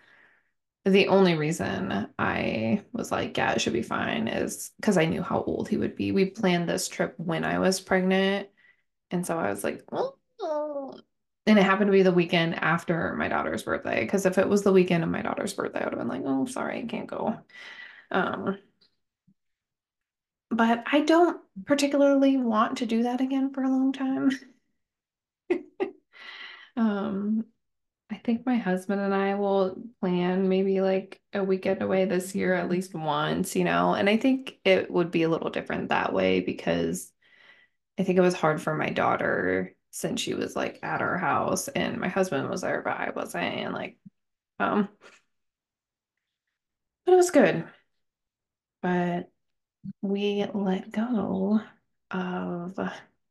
The 0.85 1.09
only 1.09 1.35
reason 1.35 2.07
I 2.17 2.83
was 2.93 3.11
like, 3.11 3.37
yeah, 3.37 3.51
it 3.51 3.61
should 3.61 3.73
be 3.73 3.81
fine 3.83 4.27
is 4.27 4.71
because 4.77 4.97
I 4.97 5.05
knew 5.05 5.21
how 5.21 5.43
old 5.43 5.67
he 5.67 5.77
would 5.77 5.95
be. 5.95 6.11
We 6.11 6.25
planned 6.25 6.69
this 6.69 6.87
trip 6.87 7.15
when 7.17 7.43
I 7.43 7.59
was 7.59 7.81
pregnant. 7.81 8.49
And 9.11 9.25
so 9.25 9.37
I 9.37 9.49
was 9.49 9.63
like, 9.63 9.83
oh. 9.91 10.15
And 11.45 11.59
it 11.59 11.63
happened 11.63 11.87
to 11.87 11.91
be 11.91 12.03
the 12.03 12.11
weekend 12.11 12.55
after 12.55 13.15
my 13.15 13.27
daughter's 13.27 13.63
birthday. 13.63 14.01
Because 14.01 14.25
if 14.25 14.37
it 14.37 14.47
was 14.47 14.63
the 14.63 14.71
weekend 14.71 15.03
of 15.03 15.09
my 15.09 15.21
daughter's 15.21 15.53
birthday, 15.53 15.81
I 15.81 15.85
would 15.85 15.93
have 15.93 15.99
been 15.99 16.07
like, 16.07 16.23
oh, 16.25 16.45
sorry, 16.45 16.79
I 16.79 16.85
can't 16.85 17.07
go. 17.07 17.37
Um, 18.11 18.57
but 20.51 20.83
I 20.91 21.01
don't 21.01 21.39
particularly 21.65 22.37
want 22.37 22.79
to 22.79 22.85
do 22.85 23.03
that 23.03 23.21
again 23.21 23.53
for 23.53 23.63
a 23.63 23.69
long 23.69 23.93
time. 23.93 24.31
um, 26.77 27.45
I 28.11 28.15
think 28.15 28.45
my 28.45 28.55
husband 28.57 28.99
and 28.99 29.13
I 29.13 29.35
will 29.35 29.81
plan 30.01 30.49
maybe 30.49 30.81
like 30.81 31.21
a 31.33 31.43
weekend 31.43 31.83
away 31.83 32.05
this 32.05 32.33
year 32.33 32.55
at 32.55 32.69
least 32.69 32.95
once, 32.95 33.55
you 33.55 33.63
know, 33.63 33.93
and 33.93 34.09
I 34.09 34.17
think 34.17 34.57
it 34.65 34.89
would 34.89 35.11
be 35.11 35.23
a 35.23 35.29
little 35.29 35.51
different 35.51 35.89
that 35.89 36.13
way 36.13 36.39
because 36.39 37.11
I 37.99 38.03
think 38.03 38.17
it 38.17 38.23
was 38.23 38.33
hard 38.33 38.61
for 38.61 38.73
my 38.73 38.89
daughter 38.89 39.75
since 39.91 40.21
she 40.21 40.33
was 40.33 40.55
like 40.55 40.79
at 40.81 41.01
our 41.01 41.17
house 41.17 41.67
and 41.67 41.99
my 41.99 42.07
husband 42.07 42.49
was 42.49 42.61
there, 42.61 42.81
but 42.81 42.97
I 42.97 43.11
wasn't. 43.15 43.43
And 43.43 43.73
like, 43.73 43.97
um, 44.59 44.89
but 47.05 47.13
it 47.13 47.17
was 47.17 47.31
good. 47.31 47.65
But 48.81 49.29
we 50.01 50.45
let 50.53 50.91
go 50.91 51.61
of, 52.11 52.79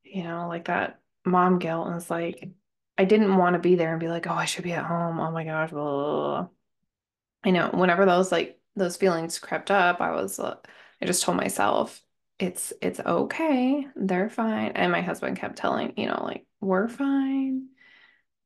you 0.05 0.25
know, 0.25 0.49
like 0.49 0.67
that 0.67 1.01
mom 1.25 1.59
guilt 1.59 1.87
and 1.89 1.97
it's 1.97 2.11
like, 2.11 2.51
I 2.97 3.05
didn't 3.05 3.37
want 3.37 3.55
to 3.55 3.61
be 3.61 3.77
there 3.77 3.91
and 3.93 4.01
be 4.01 4.09
like, 4.09 4.27
oh, 4.27 4.33
I 4.33 4.45
should 4.45 4.65
be 4.65 4.73
at 4.73 4.85
home. 4.85 5.21
Oh 5.21 5.31
my 5.31 5.45
gosh. 5.45 5.73
I 7.45 7.51
know 7.51 7.71
whenever 7.73 8.05
those 8.07 8.33
like 8.33 8.61
those 8.77 8.97
feelings 8.97 9.39
crept 9.39 9.71
up, 9.71 10.01
I 10.01 10.13
was 10.13 10.39
uh, 10.39 10.57
I 11.01 11.07
just 11.07 11.23
told 11.23 11.37
myself 11.37 12.03
it's 12.39 12.73
it's 12.83 13.01
okay. 13.01 13.87
They're 13.97 14.31
fine. 14.31 14.73
And 14.73 14.93
my 14.93 15.01
husband 15.01 15.39
kept 15.39 15.57
telling, 15.57 15.95
you 15.97 16.07
know, 16.07 16.23
like 16.25 16.47
we're 16.61 16.89
fine. 16.89 17.69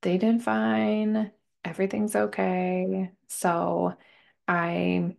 They 0.02 0.18
did 0.18 0.42
fine. 0.42 1.32
Everything's 1.64 2.16
okay. 2.16 3.12
So 3.28 3.97
I 4.49 5.16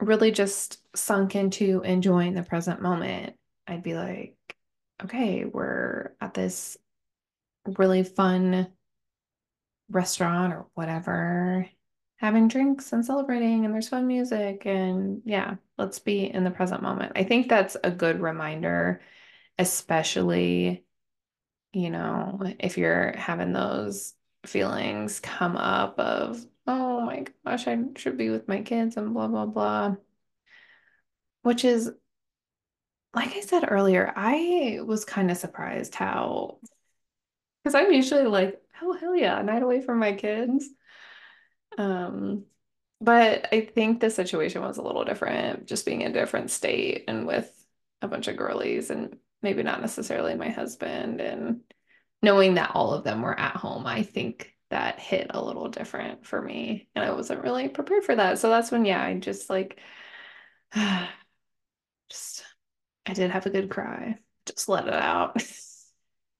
really 0.00 0.30
just 0.30 0.78
sunk 0.96 1.36
into 1.36 1.82
enjoying 1.82 2.34
the 2.34 2.42
present 2.42 2.82
moment. 2.82 3.34
I'd 3.66 3.82
be 3.82 3.94
like, 3.94 4.36
okay, 5.02 5.44
we're 5.44 6.12
at 6.20 6.34
this 6.34 6.76
really 7.78 8.02
fun 8.02 8.68
restaurant 9.90 10.52
or 10.52 10.66
whatever, 10.74 11.68
having 12.16 12.48
drinks 12.48 12.92
and 12.92 13.04
celebrating, 13.04 13.64
and 13.64 13.74
there's 13.74 13.88
fun 13.88 14.06
music. 14.06 14.66
And 14.66 15.22
yeah, 15.24 15.56
let's 15.78 15.98
be 15.98 16.24
in 16.24 16.44
the 16.44 16.50
present 16.50 16.82
moment. 16.82 17.12
I 17.16 17.24
think 17.24 17.48
that's 17.48 17.76
a 17.82 17.90
good 17.90 18.20
reminder, 18.20 19.00
especially, 19.58 20.84
you 21.72 21.90
know, 21.90 22.40
if 22.58 22.78
you're 22.78 23.14
having 23.16 23.52
those 23.52 24.14
feelings 24.44 25.20
come 25.20 25.56
up 25.56 25.98
of, 25.98 26.44
oh 26.66 27.00
my 27.00 27.24
gosh, 27.44 27.66
I 27.66 27.78
should 27.96 28.16
be 28.16 28.30
with 28.30 28.48
my 28.48 28.62
kids 28.62 28.96
and 28.96 29.14
blah, 29.14 29.28
blah, 29.28 29.46
blah. 29.46 29.96
Which 31.42 31.64
is, 31.64 31.90
like 33.14 33.34
I 33.34 33.40
said 33.40 33.64
earlier, 33.68 34.12
I 34.14 34.78
was 34.84 35.04
kind 35.04 35.30
of 35.30 35.36
surprised 35.36 35.94
how, 35.94 36.58
because 37.62 37.74
I'm 37.74 37.92
usually 37.92 38.24
like, 38.24 38.60
oh, 38.82 38.92
hell 38.92 39.16
yeah, 39.16 39.38
a 39.38 39.42
night 39.42 39.62
away 39.62 39.80
from 39.80 39.98
my 39.98 40.12
kids. 40.12 40.68
Um, 41.76 42.44
but 43.00 43.48
I 43.52 43.62
think 43.62 44.00
the 44.00 44.10
situation 44.10 44.62
was 44.62 44.78
a 44.78 44.82
little 44.82 45.04
different, 45.04 45.66
just 45.66 45.86
being 45.86 46.02
in 46.02 46.10
a 46.10 46.14
different 46.14 46.50
state 46.50 47.04
and 47.08 47.26
with 47.26 47.50
a 48.02 48.08
bunch 48.08 48.28
of 48.28 48.36
girlies 48.36 48.90
and 48.90 49.16
maybe 49.42 49.62
not 49.62 49.80
necessarily 49.80 50.34
my 50.34 50.50
husband 50.50 51.20
and 51.20 51.60
knowing 52.22 52.54
that 52.54 52.72
all 52.74 52.92
of 52.92 53.04
them 53.04 53.22
were 53.22 53.38
at 53.38 53.56
home, 53.56 53.86
I 53.86 54.02
think 54.02 54.54
that 54.70 55.00
hit 55.00 55.28
a 55.30 55.42
little 55.42 55.68
different 55.68 56.26
for 56.26 56.40
me. 56.40 56.88
And 56.94 57.04
I 57.04 57.12
wasn't 57.12 57.42
really 57.42 57.68
prepared 57.68 58.04
for 58.04 58.16
that. 58.16 58.38
So 58.38 58.48
that's 58.48 58.70
when, 58.70 58.84
yeah, 58.84 59.02
I 59.02 59.14
just 59.14 59.50
like 59.50 59.78
just 62.08 62.44
I 63.06 63.12
did 63.12 63.30
have 63.30 63.46
a 63.46 63.50
good 63.50 63.70
cry. 63.70 64.18
Just 64.46 64.68
let 64.68 64.86
it 64.86 64.94
out. 64.94 65.42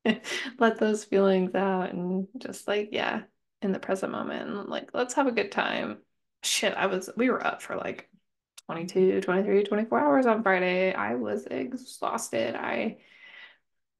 Let 0.58 0.78
those 0.78 1.04
feelings 1.04 1.54
out 1.54 1.92
and 1.92 2.26
just 2.38 2.66
like, 2.66 2.88
yeah, 2.92 3.22
in 3.60 3.72
the 3.72 3.78
present 3.78 4.12
moment, 4.12 4.68
like 4.68 4.90
let's 4.94 5.14
have 5.14 5.26
a 5.26 5.32
good 5.32 5.52
time. 5.52 5.98
Shit, 6.42 6.74
I 6.74 6.86
was 6.86 7.10
we 7.16 7.28
were 7.28 7.46
up 7.46 7.60
for 7.60 7.76
like 7.76 8.08
22, 8.66 9.20
23, 9.20 9.64
24 9.64 10.00
hours 10.00 10.26
on 10.26 10.42
Friday. 10.42 10.94
I 10.94 11.16
was 11.16 11.44
exhausted. 11.46 12.54
I 12.54 12.98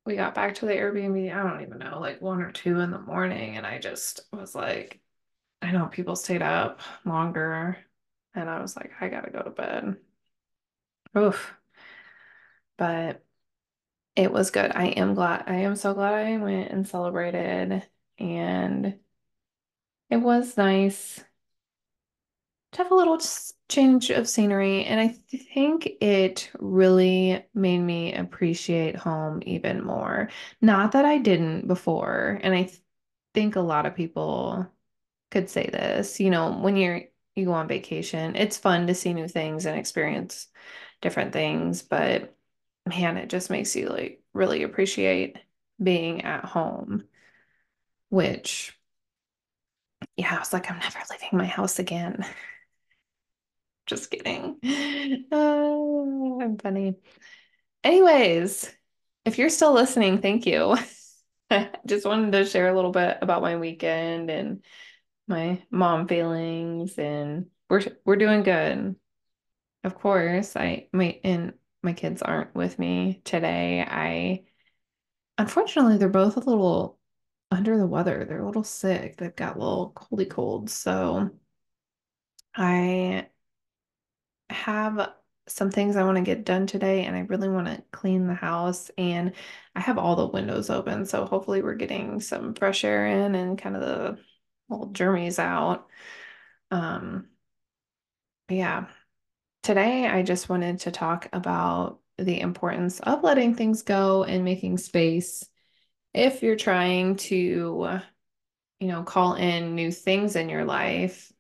we 0.07 0.17
got 0.17 0.35
back 0.35 0.55
to 0.57 0.67
the 0.67 0.73
Airbnb, 0.73 1.35
I 1.35 1.43
don't 1.43 1.63
even 1.63 1.79
know, 1.79 2.01
like 2.01 2.23
one 2.23 2.43
or 2.43 2.53
two 2.53 2.81
in 2.81 2.91
the 2.91 2.99
morning, 2.99 3.57
and 3.57 3.67
I 3.67 3.79
just 3.79 4.23
was 4.33 4.55
like, 4.55 5.01
I 5.63 5.73
know 5.73 5.87
people 5.87 6.17
stayed 6.17 6.43
up 6.43 6.81
longer, 7.05 7.77
and 8.35 8.49
I 8.49 8.61
was 8.63 8.77
like, 8.77 8.93
I 9.01 9.09
gotta 9.09 9.31
go 9.31 9.43
to 9.43 9.51
bed. 9.51 9.97
Oof. 11.17 11.55
But 12.79 13.25
it 14.17 14.33
was 14.33 14.51
good. 14.51 14.73
I 14.75 14.87
am 14.89 15.15
glad. 15.15 15.45
I 15.47 15.57
am 15.59 15.77
so 15.77 15.95
glad 15.95 16.15
I 16.15 16.37
went 16.39 16.71
and 16.71 16.89
celebrated, 16.89 17.87
and 18.19 18.99
it 20.11 20.17
was 20.17 20.57
nice 20.57 21.23
to 22.73 22.79
have 22.83 22.93
a 22.93 22.95
little 22.95 23.19
change 23.69 24.11
of 24.11 24.29
scenery. 24.29 24.85
And 24.85 25.01
I 25.01 25.09
think 25.09 25.87
it 26.01 26.51
really 26.61 27.45
made 27.55 27.79
me 27.81 28.15
appreciate 28.15 28.97
home 28.97 29.43
even 29.47 29.85
more. 29.85 30.31
Not 30.61 30.93
that 30.93 31.05
I 31.05 31.19
didn't 31.19 31.67
before. 31.67 32.39
And 32.43 32.55
I 32.55 32.65
th 32.65 32.81
think 33.35 33.57
a 33.57 33.61
lot 33.61 33.87
of 33.87 33.95
people 33.97 34.67
could 35.31 35.51
say 35.51 35.69
this, 35.73 36.21
you 36.21 36.31
know, 36.31 36.53
when 36.61 36.77
you're 36.77 37.03
you 37.37 37.47
go 37.47 37.53
on 37.53 37.69
vacation, 37.69 38.37
it's 38.37 38.59
fun 38.59 38.87
to 38.89 38.95
see 38.95 39.15
new 39.15 39.29
things 39.29 39.67
and 39.67 39.79
experience 39.79 40.49
different 41.03 41.33
things, 41.33 41.83
but 41.83 42.37
man, 42.87 43.17
it 43.19 43.29
just 43.31 43.51
makes 43.51 43.77
you 43.77 43.89
like 43.89 44.23
really 44.35 44.63
appreciate 44.65 45.39
being 45.83 46.23
at 46.25 46.45
home, 46.47 47.05
which 48.11 48.77
yeah, 50.17 50.35
I 50.35 50.39
was 50.39 50.53
like, 50.53 50.71
I'm 50.71 50.79
never 50.79 50.99
leaving 51.11 51.39
my 51.39 51.47
house 51.47 51.79
again. 51.79 52.25
Just 53.91 54.09
kidding. 54.09 54.57
Oh, 55.33 56.39
I'm 56.43 56.59
funny. 56.59 56.95
Anyways, 57.83 58.73
if 59.25 59.37
you're 59.37 59.49
still 59.49 59.73
listening, 59.73 60.21
thank 60.23 60.47
you. 60.47 60.77
Just 61.87 62.07
wanted 62.07 62.31
to 62.31 62.45
share 62.45 62.69
a 62.69 62.77
little 62.77 62.93
bit 62.93 63.19
about 63.21 63.43
my 63.43 63.57
weekend 63.57 64.31
and 64.31 64.65
my 65.27 65.61
mom 65.73 66.07
feelings, 66.07 66.99
and 66.99 67.47
we're 67.69 67.83
we're 68.05 68.15
doing 68.15 68.45
good. 68.45 68.95
Of 69.83 69.97
course, 69.97 70.55
I 70.55 70.87
my 70.93 71.19
and 71.25 71.55
my 71.83 71.93
kids 71.93 72.23
aren't 72.23 72.55
with 72.55 72.79
me 72.79 73.23
today. 73.25 73.81
I 73.85 74.45
unfortunately 75.37 75.99
they're 75.99 76.09
both 76.09 76.37
a 76.37 76.41
little 76.49 76.97
under 77.51 77.77
the 77.77 77.89
weather. 77.89 78.25
They're 78.25 78.43
a 78.43 78.47
little 78.47 78.63
sick. 78.63 79.17
They've 79.17 79.35
got 79.35 79.59
little 79.59 79.93
coldy 79.97 80.31
colds. 80.31 80.75
So 80.75 81.31
I 82.55 83.29
have 84.53 85.13
some 85.49 85.71
things 85.71 85.97
I 85.97 86.05
want 86.05 86.17
to 86.17 86.23
get 86.23 86.45
done 86.45 86.67
today 86.67 87.05
and 87.05 87.17
I 87.17 87.21
really 87.21 87.49
want 87.49 87.67
to 87.67 87.83
clean 87.91 88.27
the 88.27 88.35
house 88.35 88.91
and 88.97 89.33
I 89.75 89.81
have 89.81 89.99
all 89.99 90.15
the 90.17 90.27
windows 90.27 90.71
open. 90.71 91.07
So 91.07 91.25
hopefully 91.25 91.63
we're 91.63 91.75
getting 91.75 92.21
some 92.21 92.55
fresh 92.55 92.85
air 92.85 93.07
in 93.07 93.35
and 93.35 93.59
kind 93.59 93.75
of 93.75 93.83
the 93.83 94.19
little 94.69 94.93
germies 94.93 95.39
out. 95.39 95.89
Um, 96.71 97.29
yeah. 98.49 98.87
Today 99.63 100.07
I 100.07 100.23
just 100.23 100.49
wanted 100.49 100.81
to 100.81 100.91
talk 100.91 101.29
about 101.33 102.01
the 102.17 102.41
importance 102.41 103.01
of 103.01 103.25
letting 103.25 103.55
things 103.55 103.83
go 103.83 104.25
and 104.25 104.45
making 104.45 104.79
space 104.79 105.45
if 106.15 106.43
you're 106.43 106.57
trying 106.57 107.17
to, 107.17 108.01
you 108.79 108.89
know, 108.89 109.03
call 109.03 109.35
in 109.35 109.75
new 109.75 109.91
things 109.91 110.37
in 110.37 110.49
your 110.49 110.65
life. 110.65 111.33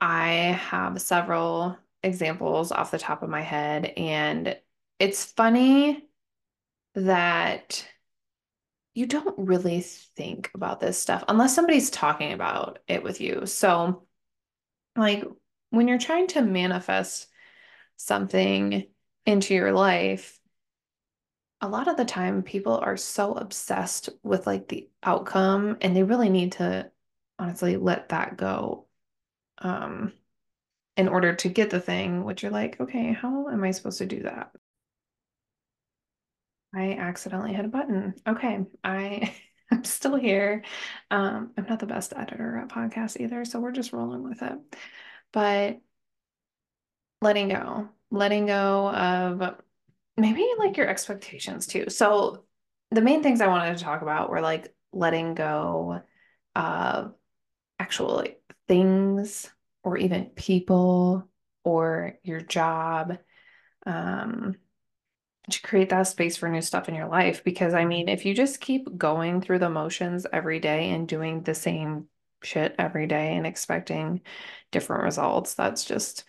I 0.00 0.58
have 0.70 1.00
several 1.00 1.76
examples 2.02 2.72
off 2.72 2.90
the 2.90 2.98
top 2.98 3.22
of 3.22 3.30
my 3.30 3.42
head, 3.42 3.86
and 3.96 4.56
it's 4.98 5.24
funny 5.24 6.04
that 6.94 7.86
you 8.94 9.06
don't 9.06 9.38
really 9.38 9.80
think 9.80 10.50
about 10.54 10.80
this 10.80 10.98
stuff 10.98 11.22
unless 11.28 11.54
somebody's 11.54 11.90
talking 11.90 12.32
about 12.32 12.80
it 12.88 13.04
with 13.04 13.20
you. 13.20 13.46
So, 13.46 14.06
like 14.96 15.24
when 15.70 15.86
you're 15.86 15.98
trying 15.98 16.26
to 16.28 16.42
manifest 16.42 17.28
something 17.96 18.88
into 19.24 19.54
your 19.54 19.72
life, 19.72 20.40
a 21.60 21.68
lot 21.68 21.86
of 21.86 21.96
the 21.96 22.04
time 22.04 22.42
people 22.42 22.76
are 22.76 22.96
so 22.96 23.34
obsessed 23.34 24.08
with 24.24 24.46
like 24.46 24.66
the 24.68 24.88
outcome 25.02 25.76
and 25.80 25.94
they 25.94 26.02
really 26.02 26.28
need 26.28 26.52
to 26.52 26.90
honestly 27.38 27.76
let 27.76 28.08
that 28.08 28.36
go 28.36 28.87
um 29.60 30.12
in 30.96 31.08
order 31.08 31.34
to 31.34 31.48
get 31.48 31.70
the 31.70 31.80
thing 31.80 32.24
which 32.24 32.42
you're 32.42 32.52
like 32.52 32.80
okay 32.80 33.12
how 33.12 33.48
am 33.48 33.64
I 33.64 33.70
supposed 33.72 33.98
to 33.98 34.06
do 34.06 34.22
that? 34.22 34.52
I 36.74 36.92
accidentally 36.92 37.54
hit 37.54 37.64
a 37.64 37.68
button. 37.68 38.14
Okay 38.26 38.60
I 38.84 39.34
I'm 39.70 39.84
still 39.84 40.16
here. 40.16 40.64
Um 41.10 41.52
I'm 41.56 41.66
not 41.68 41.80
the 41.80 41.86
best 41.86 42.12
editor 42.16 42.58
at 42.58 42.68
podcasts 42.68 43.20
either 43.20 43.44
so 43.44 43.60
we're 43.60 43.72
just 43.72 43.92
rolling 43.92 44.22
with 44.22 44.42
it. 44.42 44.58
But 45.32 45.80
letting 47.20 47.48
go 47.48 47.88
letting 48.10 48.46
go 48.46 48.88
of 48.90 49.60
maybe 50.16 50.46
like 50.58 50.76
your 50.76 50.88
expectations 50.88 51.66
too. 51.66 51.86
So 51.88 52.44
the 52.90 53.00
main 53.00 53.22
things 53.22 53.40
I 53.40 53.48
wanted 53.48 53.76
to 53.76 53.84
talk 53.84 54.02
about 54.02 54.30
were 54.30 54.40
like 54.40 54.74
letting 54.92 55.34
go 55.34 56.02
of 56.54 57.14
actual 57.78 58.16
like, 58.16 58.40
things 58.66 59.50
or 59.82 59.96
even 59.96 60.26
people 60.26 61.26
or 61.64 62.18
your 62.22 62.40
job 62.40 63.18
um, 63.86 64.54
to 65.50 65.62
create 65.62 65.88
that 65.88 66.06
space 66.06 66.36
for 66.36 66.48
new 66.48 66.60
stuff 66.60 66.88
in 66.88 66.94
your 66.94 67.08
life. 67.08 67.42
Because 67.42 67.72
I 67.72 67.86
mean, 67.86 68.10
if 68.10 68.26
you 68.26 68.34
just 68.34 68.60
keep 68.60 68.98
going 68.98 69.40
through 69.40 69.60
the 69.60 69.70
motions 69.70 70.26
every 70.30 70.60
day 70.60 70.90
and 70.90 71.08
doing 71.08 71.42
the 71.42 71.54
same 71.54 72.08
shit 72.42 72.74
every 72.78 73.06
day 73.06 73.36
and 73.36 73.46
expecting 73.46 74.20
different 74.70 75.04
results, 75.04 75.54
that's 75.54 75.84
just 75.84 76.24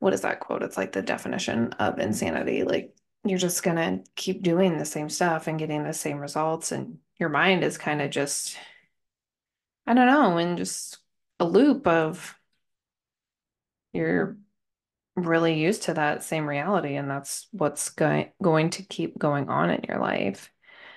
what 0.00 0.12
is 0.12 0.20
that 0.20 0.40
quote? 0.40 0.62
It's 0.62 0.76
like 0.76 0.92
the 0.92 1.00
definition 1.00 1.72
of 1.78 1.98
insanity. 1.98 2.64
Like 2.64 2.94
you're 3.24 3.38
just 3.38 3.62
gonna 3.62 4.00
keep 4.16 4.42
doing 4.42 4.76
the 4.76 4.84
same 4.84 5.08
stuff 5.08 5.46
and 5.46 5.58
getting 5.58 5.82
the 5.82 5.94
same 5.94 6.18
results, 6.18 6.72
and 6.72 6.98
your 7.18 7.30
mind 7.30 7.64
is 7.64 7.78
kind 7.78 8.02
of 8.02 8.10
just, 8.10 8.58
I 9.86 9.94
don't 9.94 10.06
know, 10.06 10.38
in 10.38 10.56
just 10.56 10.98
a 11.38 11.44
loop 11.44 11.86
of 11.86 12.38
you're 13.92 14.36
really 15.16 15.60
used 15.60 15.82
to 15.84 15.94
that 15.94 16.24
same 16.24 16.46
reality, 16.46 16.96
and 16.96 17.08
that's 17.10 17.46
what's 17.52 17.90
going 17.90 18.32
going 18.42 18.70
to 18.70 18.82
keep 18.82 19.18
going 19.18 19.48
on 19.48 19.70
in 19.70 19.84
your 19.88 19.98
life. 19.98 20.50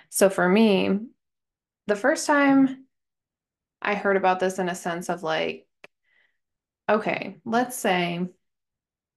So 0.09 0.29
for 0.29 0.47
me, 0.47 0.99
the 1.87 1.95
first 1.95 2.27
time 2.27 2.85
I 3.81 3.95
heard 3.95 4.17
about 4.17 4.39
this 4.39 4.59
in 4.59 4.69
a 4.69 4.75
sense 4.75 5.09
of 5.09 5.23
like, 5.23 5.67
okay, 6.89 7.37
let's 7.45 7.77
say 7.77 8.27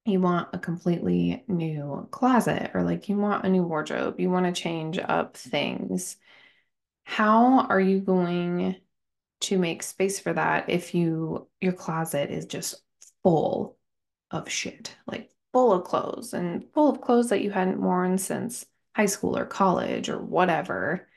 you 0.04 0.20
want 0.20 0.48
a 0.52 0.58
completely 0.58 1.44
new 1.48 2.08
closet 2.10 2.72
or 2.74 2.82
like 2.82 3.08
you 3.08 3.16
want 3.16 3.44
a 3.44 3.48
new 3.48 3.62
wardrobe, 3.62 4.20
you 4.20 4.30
want 4.30 4.46
to 4.46 4.60
change 4.60 4.98
up 4.98 5.36
things. 5.36 6.16
How 7.04 7.60
are 7.66 7.80
you 7.80 8.00
going 8.00 8.76
to 9.40 9.58
make 9.58 9.82
space 9.82 10.20
for 10.20 10.32
that 10.32 10.68
if 10.68 10.94
you 10.94 11.48
your 11.60 11.72
closet 11.72 12.30
is 12.30 12.46
just 12.46 12.82
full 13.22 13.78
of 14.30 14.48
shit, 14.48 14.94
like 15.06 15.30
full 15.52 15.72
of 15.72 15.84
clothes 15.84 16.32
and 16.34 16.64
full 16.72 16.90
of 16.90 17.00
clothes 17.00 17.30
that 17.30 17.42
you 17.42 17.50
hadn't 17.50 17.80
worn 17.80 18.18
since 18.18 18.66
high 18.94 19.06
school 19.06 19.36
or 19.36 19.46
college 19.46 20.08
or 20.08 20.18
whatever. 20.18 21.08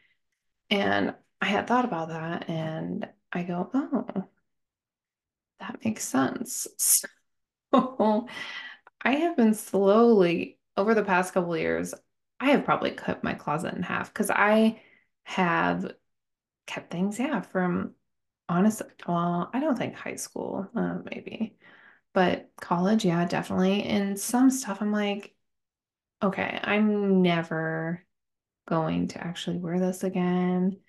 And 0.69 1.13
I 1.41 1.45
had 1.45 1.67
thought 1.67 1.85
about 1.85 2.09
that 2.09 2.49
and 2.49 3.07
I 3.31 3.43
go, 3.43 3.69
oh, 3.73 4.27
that 5.59 5.83
makes 5.83 6.03
sense. 6.03 6.67
So 7.73 8.27
I 9.01 9.13
have 9.15 9.35
been 9.35 9.55
slowly 9.55 10.59
over 10.77 10.93
the 10.93 11.03
past 11.03 11.33
couple 11.33 11.57
years, 11.57 11.93
I 12.39 12.51
have 12.51 12.65
probably 12.65 12.91
cut 12.91 13.23
my 13.23 13.33
closet 13.33 13.73
in 13.73 13.83
half 13.83 14.13
because 14.13 14.29
I 14.29 14.81
have 15.23 15.91
kept 16.67 16.91
things, 16.91 17.19
yeah, 17.19 17.41
from 17.41 17.93
honestly, 18.53 18.87
well, 19.07 19.49
I 19.53 19.59
don't 19.59 19.77
think 19.77 19.95
high 19.95 20.15
school, 20.15 20.69
uh, 20.75 20.99
maybe, 21.03 21.57
but 22.13 22.51
college, 22.61 23.03
yeah, 23.03 23.25
definitely. 23.25 23.83
And 23.83 24.19
some 24.19 24.51
stuff 24.51 24.81
I'm 24.81 24.91
like, 24.91 25.35
okay, 26.21 26.59
I'm 26.63 27.21
never 27.21 28.05
going 28.67 29.07
to 29.09 29.23
actually 29.25 29.57
wear 29.57 29.79
this 29.79 30.03
again. 30.03 30.79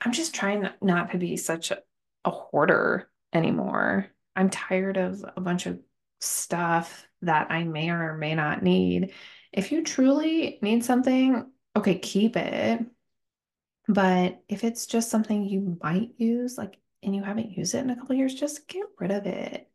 I'm 0.00 0.12
just 0.12 0.34
trying 0.34 0.68
not 0.82 1.12
to 1.12 1.18
be 1.18 1.36
such 1.36 1.70
a, 1.70 1.78
a 2.24 2.30
hoarder 2.30 3.08
anymore. 3.32 4.08
I'm 4.34 4.50
tired 4.50 4.96
of 4.96 5.24
a 5.36 5.40
bunch 5.40 5.66
of 5.66 5.78
stuff 6.20 7.06
that 7.22 7.50
I 7.50 7.62
may 7.62 7.90
or 7.90 8.16
may 8.16 8.34
not 8.34 8.62
need. 8.62 9.12
If 9.52 9.70
you 9.72 9.84
truly 9.84 10.58
need 10.60 10.84
something, 10.84 11.50
okay, 11.76 11.98
keep 11.98 12.36
it. 12.36 12.84
But 13.88 14.42
if 14.48 14.64
it's 14.64 14.86
just 14.86 15.10
something 15.10 15.44
you 15.44 15.78
might 15.80 16.10
use, 16.18 16.58
like, 16.58 16.78
and 17.06 17.14
you 17.14 17.22
haven't 17.22 17.56
used 17.56 17.74
it 17.74 17.78
in 17.78 17.90
a 17.90 17.96
couple 17.96 18.16
years, 18.16 18.34
just 18.34 18.68
get 18.68 18.84
rid 18.98 19.12
of 19.12 19.26
it. 19.26 19.70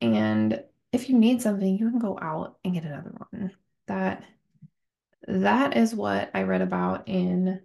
And 0.00 0.62
if 0.92 1.10
you 1.10 1.18
need 1.18 1.42
something, 1.42 1.76
you 1.76 1.90
can 1.90 1.98
go 1.98 2.18
out 2.20 2.58
and 2.64 2.72
get 2.72 2.84
another 2.84 3.12
one. 3.30 3.52
That 3.88 4.24
that 5.28 5.76
is 5.76 5.94
what 5.94 6.30
I 6.34 6.42
read 6.44 6.62
about 6.62 7.08
in 7.08 7.62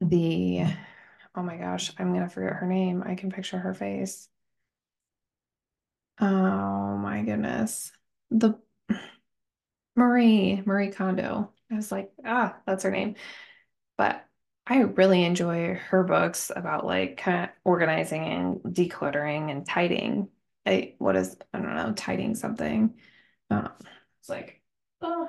the 0.00 0.64
oh 1.34 1.42
my 1.42 1.56
gosh, 1.56 1.92
I'm 1.98 2.12
gonna 2.14 2.28
forget 2.28 2.54
her 2.54 2.66
name. 2.66 3.02
I 3.04 3.16
can 3.16 3.30
picture 3.30 3.58
her 3.58 3.74
face. 3.74 4.28
Oh 6.20 6.96
my 6.98 7.22
goodness. 7.22 7.92
The 8.30 8.54
Marie, 9.96 10.62
Marie 10.64 10.90
Kondo. 10.90 11.52
I 11.70 11.74
was 11.74 11.92
like, 11.92 12.12
ah, 12.24 12.56
that's 12.66 12.84
her 12.84 12.90
name. 12.90 13.16
But 13.96 14.24
I 14.70 14.82
really 14.82 15.24
enjoy 15.24 15.74
her 15.74 16.04
books 16.04 16.52
about 16.54 16.86
like 16.86 17.16
kind 17.16 17.44
of 17.44 17.50
organizing 17.64 18.24
and 18.24 18.56
decluttering 18.60 19.50
and 19.50 19.66
tidying. 19.66 20.28
I, 20.64 20.94
what 20.98 21.16
is, 21.16 21.36
I 21.52 21.58
don't 21.58 21.74
know, 21.74 21.92
tidying 21.92 22.36
something. 22.36 22.94
Uh, 23.50 23.68
it's 24.20 24.28
like, 24.28 24.62
oh, 25.02 25.28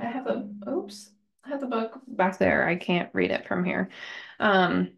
I 0.00 0.04
have 0.06 0.26
a, 0.26 0.48
oops, 0.68 1.10
I 1.44 1.50
have 1.50 1.60
the 1.60 1.68
book 1.68 2.00
back 2.08 2.38
there. 2.38 2.66
I 2.66 2.74
can't 2.74 3.10
read 3.12 3.30
it 3.30 3.46
from 3.46 3.64
here. 3.64 3.90
Um, 4.40 4.94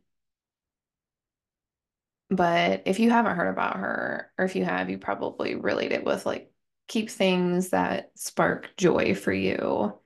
but 2.30 2.82
if 2.86 2.98
you 2.98 3.10
haven't 3.10 3.36
heard 3.36 3.48
about 3.50 3.76
her, 3.76 4.32
or 4.38 4.46
if 4.46 4.56
you 4.56 4.64
have, 4.64 4.88
you 4.88 4.98
probably 4.98 5.54
relate 5.54 5.92
it 5.92 6.04
with 6.04 6.24
like 6.24 6.50
keep 6.88 7.10
things 7.10 7.70
that 7.70 8.10
spark 8.16 8.70
joy 8.78 9.14
for 9.14 9.32
you. 9.32 9.98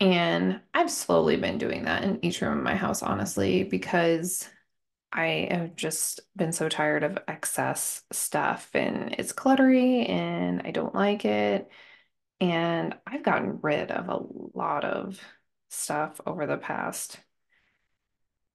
And 0.00 0.60
I've 0.74 0.90
slowly 0.90 1.36
been 1.36 1.58
doing 1.58 1.84
that 1.84 2.04
in 2.04 2.24
each 2.24 2.40
room 2.42 2.58
of 2.58 2.64
my 2.64 2.76
house, 2.76 3.02
honestly, 3.02 3.64
because 3.64 4.48
I 5.12 5.48
have 5.50 5.76
just 5.76 6.20
been 6.36 6.52
so 6.52 6.68
tired 6.68 7.02
of 7.02 7.18
excess 7.26 8.02
stuff 8.12 8.68
and 8.74 9.14
it's 9.18 9.32
cluttery 9.32 10.08
and 10.08 10.62
I 10.64 10.70
don't 10.70 10.94
like 10.94 11.24
it. 11.24 11.70
And 12.40 12.94
I've 13.06 13.22
gotten 13.22 13.60
rid 13.62 13.90
of 13.90 14.08
a 14.10 14.58
lot 14.58 14.84
of 14.84 15.18
stuff 15.70 16.20
over 16.26 16.46
the 16.46 16.58
past 16.58 17.18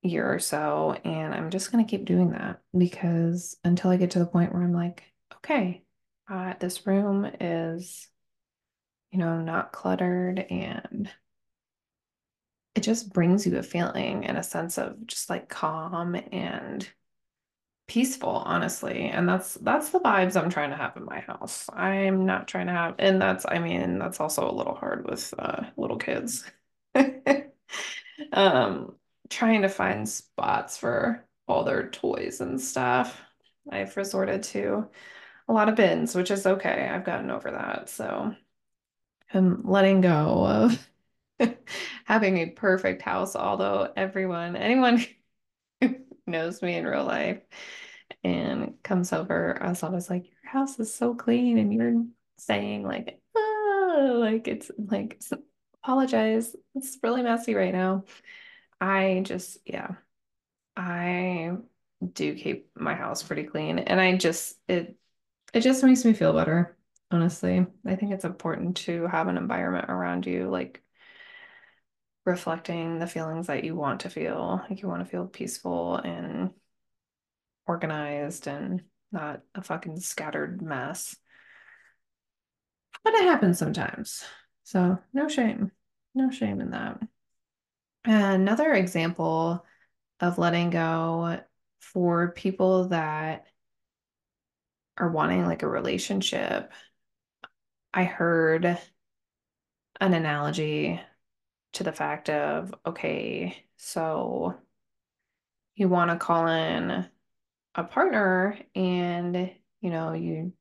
year 0.04 0.32
or 0.32 0.39
so. 0.39 0.95
And 1.04 1.34
I'm 1.34 1.49
just 1.49 1.71
going 1.71 1.84
to 1.84 1.89
keep 1.89 2.06
doing 2.06 2.32
that 2.32 2.62
because 2.77 3.58
until 3.63 3.89
I 3.89 3.97
get 3.97 4.12
to 4.12 4.19
the 4.19 4.27
point 4.27 4.54
where 4.54 4.62
I'm 4.62 4.73
like, 4.73 5.04
okay, 5.38 5.84
uh, 6.30 6.54
this 6.60 6.86
room 6.86 7.25
is, 7.39 8.08
you 9.12 9.17
know, 9.17 9.41
not 9.41 9.71
cluttered 9.71 10.39
and 10.39 11.10
it 12.75 12.81
just 12.84 13.13
brings 13.13 13.45
you 13.45 13.57
a 13.57 13.63
feeling 13.63 14.25
and 14.25 14.38
a 14.38 14.43
sense 14.43 14.77
of 14.77 15.05
just 15.07 15.29
like 15.29 15.49
calm 15.49 16.15
and 16.31 16.88
peaceful, 17.88 18.29
honestly. 18.29 19.10
And 19.10 19.27
that's 19.27 19.55
that's 19.55 19.89
the 19.89 19.99
vibes 19.99 20.41
I'm 20.41 20.49
trying 20.49 20.69
to 20.71 20.77
have 20.77 20.95
in 20.97 21.05
my 21.05 21.19
house. 21.19 21.69
I'm 21.73 22.25
not 22.25 22.47
trying 22.47 22.67
to 22.67 22.73
have, 22.73 22.95
and 22.99 23.21
that's, 23.21 23.45
I 23.47 23.60
mean, 23.60 23.99
that's 23.99 24.19
also 24.19 24.49
a 24.49 24.53
little 24.53 24.75
hard 24.75 25.05
with 25.10 25.34
uh, 25.38 25.63
little 25.77 25.97
kids. 25.97 26.45
um, 28.34 28.95
trying 29.29 29.62
to 29.63 29.69
find 29.69 30.07
spots 30.07 30.77
for 30.77 31.25
all 31.47 31.63
their 31.63 31.89
toys 31.89 32.41
and 32.41 32.60
stuff. 32.62 33.19
I've 33.69 33.95
resorted 33.97 34.43
to 34.43 34.88
a 35.47 35.53
lot 35.53 35.69
of 35.69 35.75
bins, 35.75 36.15
which 36.15 36.31
is 36.31 36.45
okay. 36.45 36.89
I've 36.89 37.05
gotten 37.05 37.29
over 37.31 37.51
that. 37.51 37.89
So 37.89 38.36
I'm 39.34 39.63
letting 39.67 40.01
go 40.01 40.45
of 40.45 40.89
having 42.06 42.38
a 42.38 42.49
perfect 42.51 43.01
house, 43.01 43.36
although 43.36 43.91
everyone, 43.95 44.56
anyone 44.56 45.04
who 45.82 45.95
knows 46.27 46.62
me 46.62 46.75
in 46.75 46.86
real 46.86 47.06
life 47.06 47.41
and 48.23 48.75
comes 48.84 49.13
over, 49.13 49.62
I 49.62 49.69
was 49.69 49.84
always 49.84 50.10
like, 50.10 50.25
Your 50.25 50.51
house 50.51 50.80
is 50.80 50.93
so 50.93 51.15
clean. 51.15 51.58
And 51.58 51.73
you're 51.73 52.04
saying, 52.38 52.84
like, 52.84 53.21
oh, 53.36 54.17
like 54.19 54.47
it's 54.47 54.71
like 54.77 55.21
apologize. 55.84 56.56
It's 56.75 56.97
really 57.04 57.23
messy 57.23 57.56
right 57.56 57.73
now. 57.73 58.06
I 58.80 59.21
just, 59.25 59.60
yeah, 59.65 59.95
I 60.75 61.54
do 62.13 62.36
keep 62.36 62.69
my 62.75 62.95
house 62.95 63.23
pretty 63.23 63.43
clean 63.43 63.80
and 63.80 63.99
I 64.01 64.17
just, 64.17 64.58
it, 64.67 64.97
it 65.54 65.62
just 65.62 65.84
makes 65.84 66.06
me 66.06 66.13
feel 66.13 66.34
better, 66.34 66.77
honestly. 67.12 67.65
I 67.86 67.95
think 67.95 68.12
it's 68.12 68.25
important 68.25 68.77
to 68.77 69.08
have 69.08 69.27
an 69.27 69.38
environment 69.38 69.89
around 69.89 70.25
you, 70.25 70.49
like 70.49 70.82
reflecting 72.25 72.99
the 72.99 73.07
feelings 73.07 73.47
that 73.47 73.63
you 73.63 73.75
want 73.75 74.01
to 74.01 74.10
feel. 74.10 74.63
Like 74.69 74.81
you 74.81 74.88
want 74.88 75.03
to 75.03 75.10
feel 75.10 75.27
peaceful 75.27 75.95
and 75.95 76.51
organized 77.65 78.47
and 78.47 78.84
not 79.12 79.41
a 79.55 79.63
fucking 79.63 79.99
scattered 79.99 80.62
mess. 80.62 81.15
But 83.03 83.13
it 83.13 83.23
happens 83.23 83.57
sometimes. 83.57 84.23
So 84.63 84.99
no 85.13 85.27
shame. 85.27 85.71
No 86.13 86.29
shame 86.29 86.62
in 86.62 86.71
that. 86.71 86.99
Another 88.05 88.73
example 88.73 89.65
of 90.19 90.38
letting 90.38 90.69
go 90.69 91.39
for 91.79 92.31
people 92.31 92.89
that 92.89 93.45
are 94.97 95.10
wanting 95.10 95.45
like 95.45 95.63
a 95.63 95.67
relationship. 95.67 96.71
I 97.93 98.03
heard 98.03 98.65
an 99.99 100.13
analogy 100.13 101.01
to 101.73 101.84
the 101.84 101.91
fact 101.91 102.29
of 102.29 102.73
okay, 102.86 103.65
so 103.77 104.55
you 105.75 105.88
want 105.88 106.12
to 106.12 106.17
call 106.17 106.47
in 106.47 107.07
a 107.75 107.84
partner 107.84 108.57
and 108.75 109.51
you 109.81 109.89
know, 109.89 110.13
you 110.13 110.53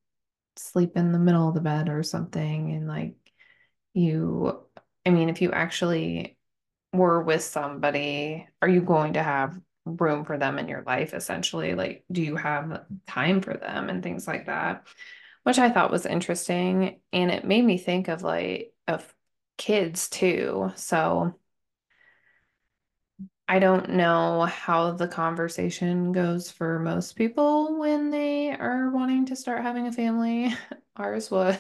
sleep 0.56 0.96
in 0.96 1.12
the 1.12 1.18
middle 1.18 1.48
of 1.48 1.54
the 1.54 1.60
bed 1.60 1.88
or 1.88 2.02
something 2.02 2.72
and 2.72 2.88
like 2.88 3.16
you 3.94 4.60
I 5.06 5.10
mean, 5.10 5.28
if 5.28 5.40
you 5.42 5.52
actually 5.52 6.36
were 6.92 7.22
with 7.22 7.42
somebody, 7.42 8.46
are 8.60 8.68
you 8.68 8.82
going 8.82 9.14
to 9.14 9.22
have 9.22 9.58
room 9.84 10.24
for 10.24 10.38
them 10.38 10.58
in 10.58 10.68
your 10.68 10.82
life 10.82 11.14
essentially? 11.14 11.74
Like, 11.74 12.04
do 12.12 12.22
you 12.22 12.36
have 12.36 12.84
time 13.06 13.40
for 13.40 13.54
them 13.54 13.88
and 13.88 14.02
things 14.02 14.26
like 14.28 14.46
that? 14.46 14.86
Which 15.44 15.58
I 15.58 15.70
thought 15.70 15.90
was 15.90 16.06
interesting. 16.06 17.00
And 17.12 17.30
it 17.30 17.44
made 17.44 17.64
me 17.64 17.78
think 17.78 18.08
of 18.08 18.22
like 18.22 18.74
of 18.86 19.14
kids 19.60 20.08
too. 20.08 20.72
So 20.76 21.34
I 23.48 23.58
don't 23.58 23.90
know 23.90 24.42
how 24.44 24.92
the 24.92 25.08
conversation 25.08 26.12
goes 26.12 26.50
for 26.50 26.78
most 26.78 27.16
people 27.16 27.78
when 27.78 28.10
they 28.10 28.52
are 28.52 28.90
wanting 28.90 29.26
to 29.26 29.36
start 29.36 29.62
having 29.62 29.86
a 29.88 29.92
family. 29.92 30.54
Ours 30.96 31.30
was 31.30 31.56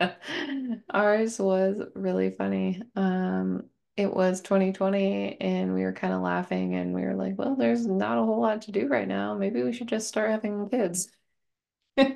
ours 0.90 1.38
was 1.38 1.80
really 1.94 2.30
funny. 2.30 2.82
Um, 2.96 3.64
it 3.96 4.12
was 4.12 4.40
2020 4.40 5.40
and 5.40 5.74
we 5.74 5.82
were 5.84 5.92
kind 5.92 6.12
of 6.12 6.20
laughing 6.22 6.74
and 6.74 6.94
we 6.94 7.02
were 7.02 7.14
like, 7.14 7.38
well, 7.38 7.54
there's 7.56 7.86
not 7.86 8.18
a 8.18 8.22
whole 8.24 8.40
lot 8.40 8.62
to 8.62 8.72
do 8.72 8.88
right 8.88 9.06
now. 9.08 9.36
Maybe 9.36 9.62
we 9.62 9.72
should 9.72 9.88
just 9.88 10.08
start 10.08 10.30
having 10.30 10.68
kids. 10.68 11.08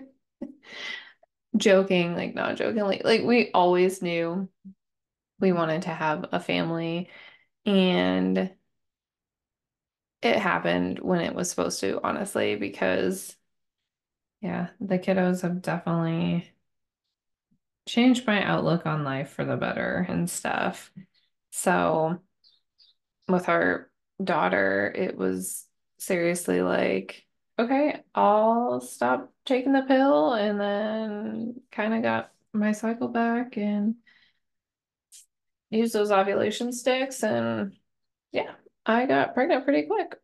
Joking, 1.56 2.14
like 2.14 2.34
not 2.34 2.56
jokingly. 2.56 3.00
Like 3.04 3.22
we 3.22 3.50
always 3.52 4.02
knew 4.02 4.48
we 5.40 5.52
wanted 5.52 5.82
to 5.82 5.90
have 5.90 6.26
a 6.32 6.40
family 6.40 7.08
and 7.66 8.54
it 10.22 10.36
happened 10.36 10.98
when 11.00 11.20
it 11.20 11.34
was 11.34 11.50
supposed 11.50 11.80
to, 11.80 12.00
honestly, 12.02 12.56
because 12.56 13.36
yeah, 14.40 14.70
the 14.80 14.98
kiddos 14.98 15.42
have 15.42 15.62
definitely 15.62 16.50
changed 17.86 18.26
my 18.26 18.42
outlook 18.42 18.86
on 18.86 19.04
life 19.04 19.30
for 19.30 19.44
the 19.44 19.56
better 19.56 20.06
and 20.08 20.28
stuff. 20.28 20.92
So 21.50 22.20
with 23.28 23.48
our 23.48 23.90
daughter, 24.22 24.92
it 24.94 25.16
was 25.16 25.66
seriously 25.98 26.62
like, 26.62 27.26
okay, 27.58 28.02
I'll 28.14 28.80
stop 28.80 29.32
taking 29.44 29.72
the 29.72 29.82
pill 29.82 30.32
and 30.34 30.60
then 30.60 31.60
kind 31.72 31.94
of 31.94 32.02
got 32.02 32.32
my 32.52 32.72
cycle 32.72 33.08
back 33.08 33.56
and 33.56 33.96
use 35.70 35.92
those 35.92 36.10
ovulation 36.10 36.72
sticks 36.72 37.22
and 37.22 37.76
yeah, 38.32 38.52
I 38.86 39.06
got 39.06 39.34
pregnant 39.34 39.64
pretty 39.64 39.86
quick. 39.86 40.16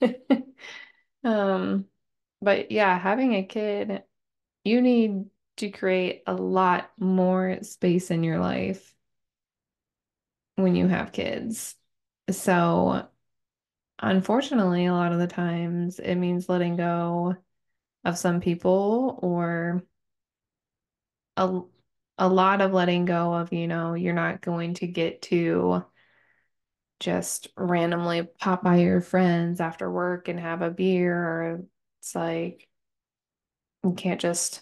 Um, 1.24 1.86
but 2.40 2.70
yeah, 2.70 2.98
having 2.98 3.34
a 3.34 3.44
kid, 3.44 4.02
you 4.64 4.80
need 4.80 5.26
to 5.58 5.70
create 5.70 6.22
a 6.26 6.34
lot 6.34 6.90
more 6.98 7.58
space 7.62 8.10
in 8.10 8.24
your 8.24 8.38
life 8.38 8.94
when 10.56 10.74
you 10.74 10.86
have 10.88 11.12
kids. 11.12 11.76
So, 12.30 13.08
unfortunately, 13.98 14.86
a 14.86 14.94
lot 14.94 15.12
of 15.12 15.18
the 15.18 15.26
times 15.26 15.98
it 15.98 16.14
means 16.14 16.48
letting 16.48 16.76
go 16.76 17.36
of 18.04 18.18
some 18.18 18.40
people 18.40 19.18
or 19.22 19.82
a, 21.36 21.60
a 22.20 22.28
lot 22.28 22.60
of 22.60 22.72
letting 22.72 23.06
go 23.06 23.32
of, 23.34 23.52
you 23.52 23.66
know, 23.66 23.94
you're 23.94 24.12
not 24.12 24.42
going 24.42 24.74
to 24.74 24.86
get 24.86 25.22
to 25.22 25.84
just 27.00 27.48
randomly 27.56 28.22
pop 28.22 28.62
by 28.62 28.76
your 28.76 29.00
friends 29.00 29.58
after 29.58 29.90
work 29.90 30.28
and 30.28 30.38
have 30.38 30.60
a 30.60 30.70
beer. 30.70 31.64
It's 32.00 32.14
like 32.14 32.68
you 33.82 33.94
can't 33.94 34.20
just 34.20 34.60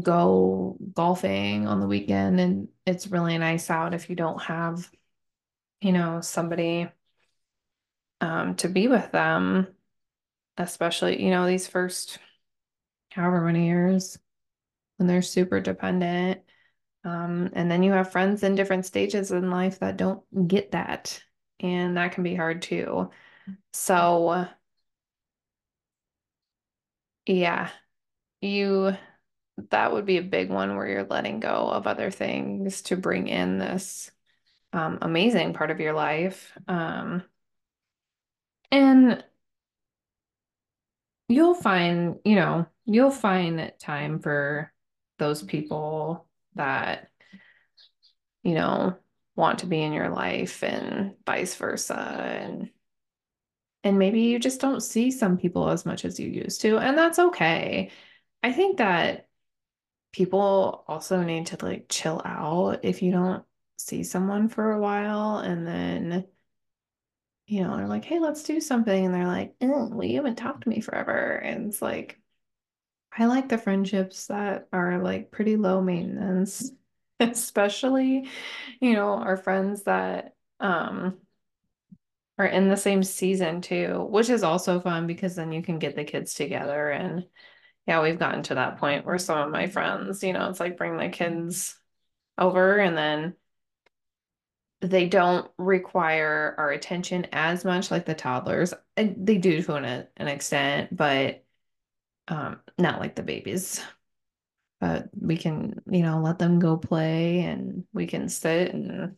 go 0.00 0.76
golfing 0.94 1.66
on 1.66 1.80
the 1.80 1.88
weekend 1.88 2.38
and 2.38 2.68
it's 2.84 3.08
really 3.08 3.36
nice 3.38 3.68
out 3.70 3.94
if 3.94 4.10
you 4.10 4.14
don't 4.14 4.42
have 4.42 4.90
you 5.80 5.90
know 5.90 6.20
somebody 6.20 6.86
um, 8.20 8.54
to 8.56 8.68
be 8.68 8.88
with 8.88 9.10
them 9.12 9.66
especially 10.58 11.22
you 11.22 11.30
know 11.30 11.46
these 11.46 11.66
first 11.66 12.18
however 13.10 13.40
many 13.40 13.66
years 13.66 14.18
when 14.96 15.06
they're 15.06 15.22
super 15.22 15.60
dependent 15.60 16.40
um, 17.04 17.50
and 17.52 17.70
then 17.70 17.82
you 17.82 17.92
have 17.92 18.10
friends 18.10 18.42
in 18.42 18.54
different 18.54 18.86
stages 18.86 19.30
in 19.30 19.50
life 19.50 19.78
that 19.78 19.96
don't 19.96 20.22
get 20.48 20.72
that 20.72 21.22
and 21.60 21.96
that 21.96 22.12
can 22.12 22.22
be 22.22 22.34
hard 22.34 22.62
too 22.62 23.10
so 23.72 24.46
yeah 27.26 27.70
you 28.40 28.96
that 29.70 29.92
would 29.92 30.04
be 30.04 30.18
a 30.18 30.22
big 30.22 30.50
one 30.50 30.76
where 30.76 30.86
you're 30.86 31.06
letting 31.06 31.40
go 31.40 31.48
of 31.48 31.86
other 31.86 32.10
things 32.10 32.82
to 32.82 32.96
bring 32.96 33.26
in 33.28 33.58
this 33.58 34.10
um, 34.72 34.98
amazing 35.00 35.54
part 35.54 35.70
of 35.70 35.80
your 35.80 35.94
life. 35.94 36.52
Um, 36.68 37.22
and 38.70 39.24
you'll 41.28 41.54
find, 41.54 42.16
you 42.24 42.34
know, 42.34 42.66
you'll 42.84 43.10
find 43.10 43.72
time 43.78 44.18
for 44.18 44.72
those 45.18 45.42
people 45.42 46.26
that, 46.54 47.10
you 48.42 48.54
know, 48.54 48.96
want 49.34 49.60
to 49.60 49.66
be 49.66 49.82
in 49.82 49.92
your 49.92 50.10
life 50.10 50.62
and 50.62 51.14
vice 51.26 51.54
versa. 51.54 51.94
And 51.94 52.70
and 53.84 53.98
maybe 53.98 54.22
you 54.22 54.38
just 54.40 54.60
don't 54.60 54.80
see 54.80 55.10
some 55.12 55.38
people 55.38 55.68
as 55.68 55.86
much 55.86 56.04
as 56.04 56.18
you 56.18 56.28
used 56.28 56.62
to, 56.62 56.78
and 56.78 56.98
that's 56.98 57.20
okay. 57.20 57.90
I 58.42 58.52
think 58.52 58.78
that 58.78 59.28
people 60.12 60.84
also 60.88 61.22
need 61.22 61.46
to 61.46 61.64
like 61.64 61.86
chill 61.88 62.22
out 62.24 62.80
if 62.84 63.02
you 63.02 63.12
don't 63.12 63.44
see 63.76 64.02
someone 64.02 64.48
for 64.48 64.72
a 64.72 64.80
while 64.80 65.38
and 65.38 65.66
then 65.66 66.26
you 67.46 67.62
know 67.62 67.76
they're 67.76 67.86
like 67.86 68.04
hey 68.04 68.18
let's 68.18 68.42
do 68.42 68.58
something 68.60 69.04
and 69.04 69.14
they're 69.14 69.26
like 69.26 69.54
oh, 69.60 69.88
well 69.92 70.06
you 70.06 70.16
haven't 70.16 70.36
talked 70.36 70.62
to 70.62 70.70
me 70.70 70.80
forever 70.80 71.36
and 71.36 71.68
it's 71.68 71.82
like 71.82 72.18
I 73.18 73.26
like 73.26 73.48
the 73.48 73.58
friendships 73.58 74.26
that 74.26 74.68
are 74.72 74.98
like 74.98 75.30
pretty 75.30 75.56
low 75.56 75.80
maintenance 75.80 76.70
especially 77.20 78.28
you 78.80 78.92
know 78.92 79.08
our 79.14 79.36
friends 79.36 79.84
that 79.84 80.34
um 80.60 81.16
are 82.38 82.46
in 82.46 82.68
the 82.68 82.76
same 82.76 83.02
season 83.02 83.62
too 83.62 84.06
which 84.10 84.28
is 84.28 84.42
also 84.42 84.80
fun 84.80 85.06
because 85.06 85.34
then 85.34 85.50
you 85.52 85.62
can 85.62 85.78
get 85.78 85.96
the 85.96 86.04
kids 86.04 86.34
together 86.34 86.90
and 86.90 87.24
yeah, 87.86 88.02
we've 88.02 88.18
gotten 88.18 88.42
to 88.44 88.56
that 88.56 88.78
point 88.78 89.06
where 89.06 89.18
some 89.18 89.38
of 89.38 89.50
my 89.52 89.68
friends, 89.68 90.22
you 90.22 90.32
know, 90.32 90.48
it's 90.50 90.60
like 90.60 90.76
bring 90.76 90.96
the 90.96 91.08
kids 91.08 91.78
over 92.36 92.78
and 92.78 92.96
then 92.98 93.34
they 94.80 95.08
don't 95.08 95.50
require 95.56 96.54
our 96.58 96.70
attention 96.70 97.26
as 97.32 97.64
much 97.64 97.90
like 97.90 98.04
the 98.04 98.14
toddlers. 98.14 98.74
They 98.96 99.38
do 99.38 99.62
to 99.62 99.74
an, 99.74 100.06
an 100.16 100.28
extent, 100.28 100.94
but 100.94 101.44
um, 102.28 102.60
not 102.78 103.00
like 103.00 103.14
the 103.14 103.22
babies. 103.22 103.80
But 104.80 105.08
we 105.18 105.36
can, 105.38 105.80
you 105.90 106.02
know, 106.02 106.20
let 106.20 106.38
them 106.38 106.58
go 106.58 106.76
play 106.76 107.40
and 107.40 107.84
we 107.94 108.06
can 108.06 108.28
sit 108.28 108.74
and 108.74 109.16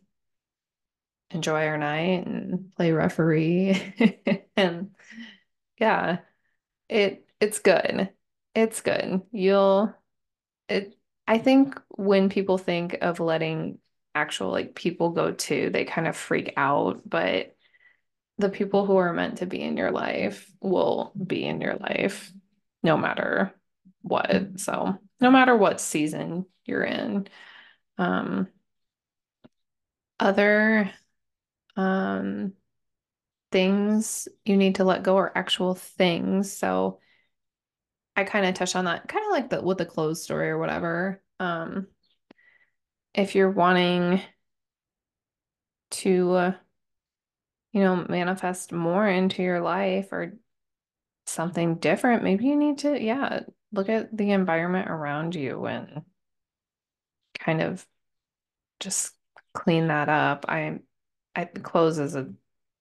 enjoy 1.31 1.67
our 1.67 1.79
night 1.79 2.27
and 2.27 2.73
play 2.77 2.93
referee. 2.93 4.47
and 4.57 4.95
yeah, 5.79 6.19
it 6.89 7.27
it's 7.41 7.59
good. 7.59 8.11
It's 8.55 8.81
good. 8.81 9.23
You'll 9.33 9.95
it 10.69 10.97
I 11.27 11.39
think 11.39 11.81
when 11.91 12.29
people 12.29 12.59
think 12.59 12.99
of 13.03 13.21
letting 13.21 13.79
actual 14.15 14.51
like 14.51 14.75
people 14.75 15.11
go 15.11 15.33
to 15.33 15.71
they 15.71 15.85
kind 15.85 16.07
of 16.07 16.17
freak 16.17 16.55
out, 16.57 17.03
but 17.09 17.55
the 18.39 18.49
people 18.49 18.87
who 18.87 18.97
are 18.97 19.13
meant 19.13 19.39
to 19.39 19.47
be 19.47 19.61
in 19.61 19.77
your 19.77 19.91
life 19.91 20.51
will 20.61 21.13
be 21.27 21.45
in 21.45 21.61
your 21.61 21.75
life 21.75 22.33
no 22.83 22.97
matter 22.97 23.55
what. 24.03 24.61
So, 24.61 24.99
no 25.21 25.31
matter 25.31 25.57
what 25.57 25.81
season 25.81 26.47
you're 26.65 26.85
in. 26.85 27.29
Um, 27.97 28.49
other 30.21 30.91
um, 31.77 32.53
things 33.51 34.29
you 34.45 34.57
need 34.57 34.77
to 34.77 34.85
let 34.85 35.03
go 35.03 35.17
are 35.17 35.37
actual 35.37 35.75
things. 35.75 36.53
So, 36.53 37.01
I 38.17 38.25
kind 38.25 38.47
of 38.47 38.55
touched 38.55 38.75
on 38.75 38.87
that, 38.87 39.07
kind 39.07 39.25
of 39.27 39.31
like 39.31 39.51
the 39.51 39.63
with 39.63 39.79
the 39.79 39.87
clothes 39.87 40.23
story 40.23 40.51
or 40.51 40.59
whatever. 40.59 41.23
Um, 41.39 41.87
if 43.15 43.37
you're 43.37 43.51
wanting 43.51 44.21
to, 45.91 46.33
uh, 46.33 46.53
you 47.73 47.81
know, 47.81 48.05
manifest 48.09 48.73
more 48.73 49.07
into 49.07 49.43
your 49.43 49.61
life 49.61 50.09
or 50.13 50.35
something 51.29 51.77
different, 51.77 52.23
maybe 52.25 52.47
you 52.47 52.57
need 52.57 52.79
to, 52.79 53.01
yeah, 53.03 53.41
look 53.73 53.89
at 53.89 54.17
the 54.17 54.31
environment 54.33 54.91
around 54.91 55.35
you 55.35 55.67
and 55.67 56.03
kind 57.39 57.61
of 57.61 57.87
just 58.81 59.15
clean 59.55 59.89
that 59.89 60.09
up. 60.09 60.47
I, 60.49 60.81
I 61.37 61.47
clothes 61.47 61.99
is 61.99 62.17
a 62.17 62.33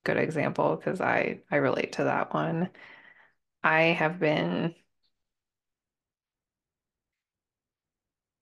good 0.05 0.17
example 0.17 0.77
because 0.77 1.01
I 1.01 1.41
I 1.51 1.57
relate 1.57 1.93
to 1.93 2.05
that 2.05 2.33
one. 2.33 2.71
I 3.63 3.81
have 3.83 4.19
been 4.19 4.75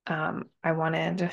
um 0.08 0.50
I 0.64 0.72
wanted 0.74 1.32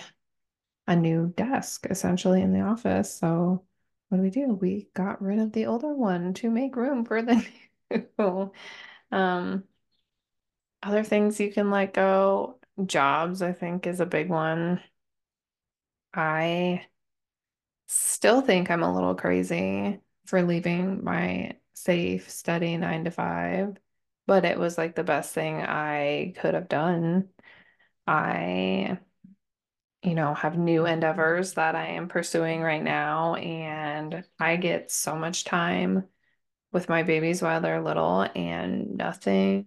a 0.89 0.97
new 0.97 1.29
desk 1.37 1.87
essentially 1.91 2.43
in 2.43 2.53
the 2.53 2.61
office. 2.63 3.15
So 3.15 3.65
what 4.09 4.19
do 4.19 4.23
we 4.25 4.31
do? 4.31 4.55
We 4.55 4.89
got 4.95 5.23
rid 5.23 5.39
of 5.41 5.53
the 5.53 5.67
older 5.67 5.95
one 5.95 6.35
to 6.37 6.51
make 6.51 6.77
room 6.77 7.05
for 7.05 7.23
the 7.23 7.45
Um, 9.13 9.65
other 10.83 11.03
things 11.05 11.41
you 11.41 11.53
can 11.53 11.71
let 11.71 11.95
go. 11.95 12.59
Jobs, 12.87 13.43
I 13.43 13.53
think, 13.53 13.87
is 13.87 14.01
a 14.01 14.07
big 14.07 14.29
one. 14.29 14.81
I 16.15 16.87
still 17.87 18.41
think 18.43 18.71
I'm 18.71 18.83
a 18.83 18.93
little 18.95 19.15
crazy 19.15 20.01
for 20.27 20.43
leaving 20.43 21.05
my 21.05 21.59
safe, 21.75 22.31
steady 22.31 22.77
nine 22.77 23.05
to 23.05 23.11
five, 23.11 23.77
but 24.27 24.45
it 24.45 24.59
was 24.59 24.79
like 24.79 24.95
the 24.95 25.05
best 25.05 25.35
thing 25.35 25.57
I 25.63 26.35
could 26.39 26.55
have 26.55 26.69
done. 26.69 27.29
I 28.07 28.99
you 30.03 30.15
know, 30.15 30.35
have 30.35 30.59
new 30.59 30.87
endeavors 30.87 31.55
that 31.55 31.75
I 31.77 31.89
am 31.89 32.09
pursuing 32.09 32.61
right 32.61 32.83
now. 32.83 33.35
And 33.37 34.25
I 34.41 34.57
get 34.57 34.91
so 34.91 35.15
much 35.17 35.45
time 35.45 36.09
with 36.73 36.89
my 36.89 37.03
babies 37.03 37.43
while 37.43 37.61
they're 37.61 37.83
little, 37.83 38.23
and 38.35 38.97
nothing 38.97 39.67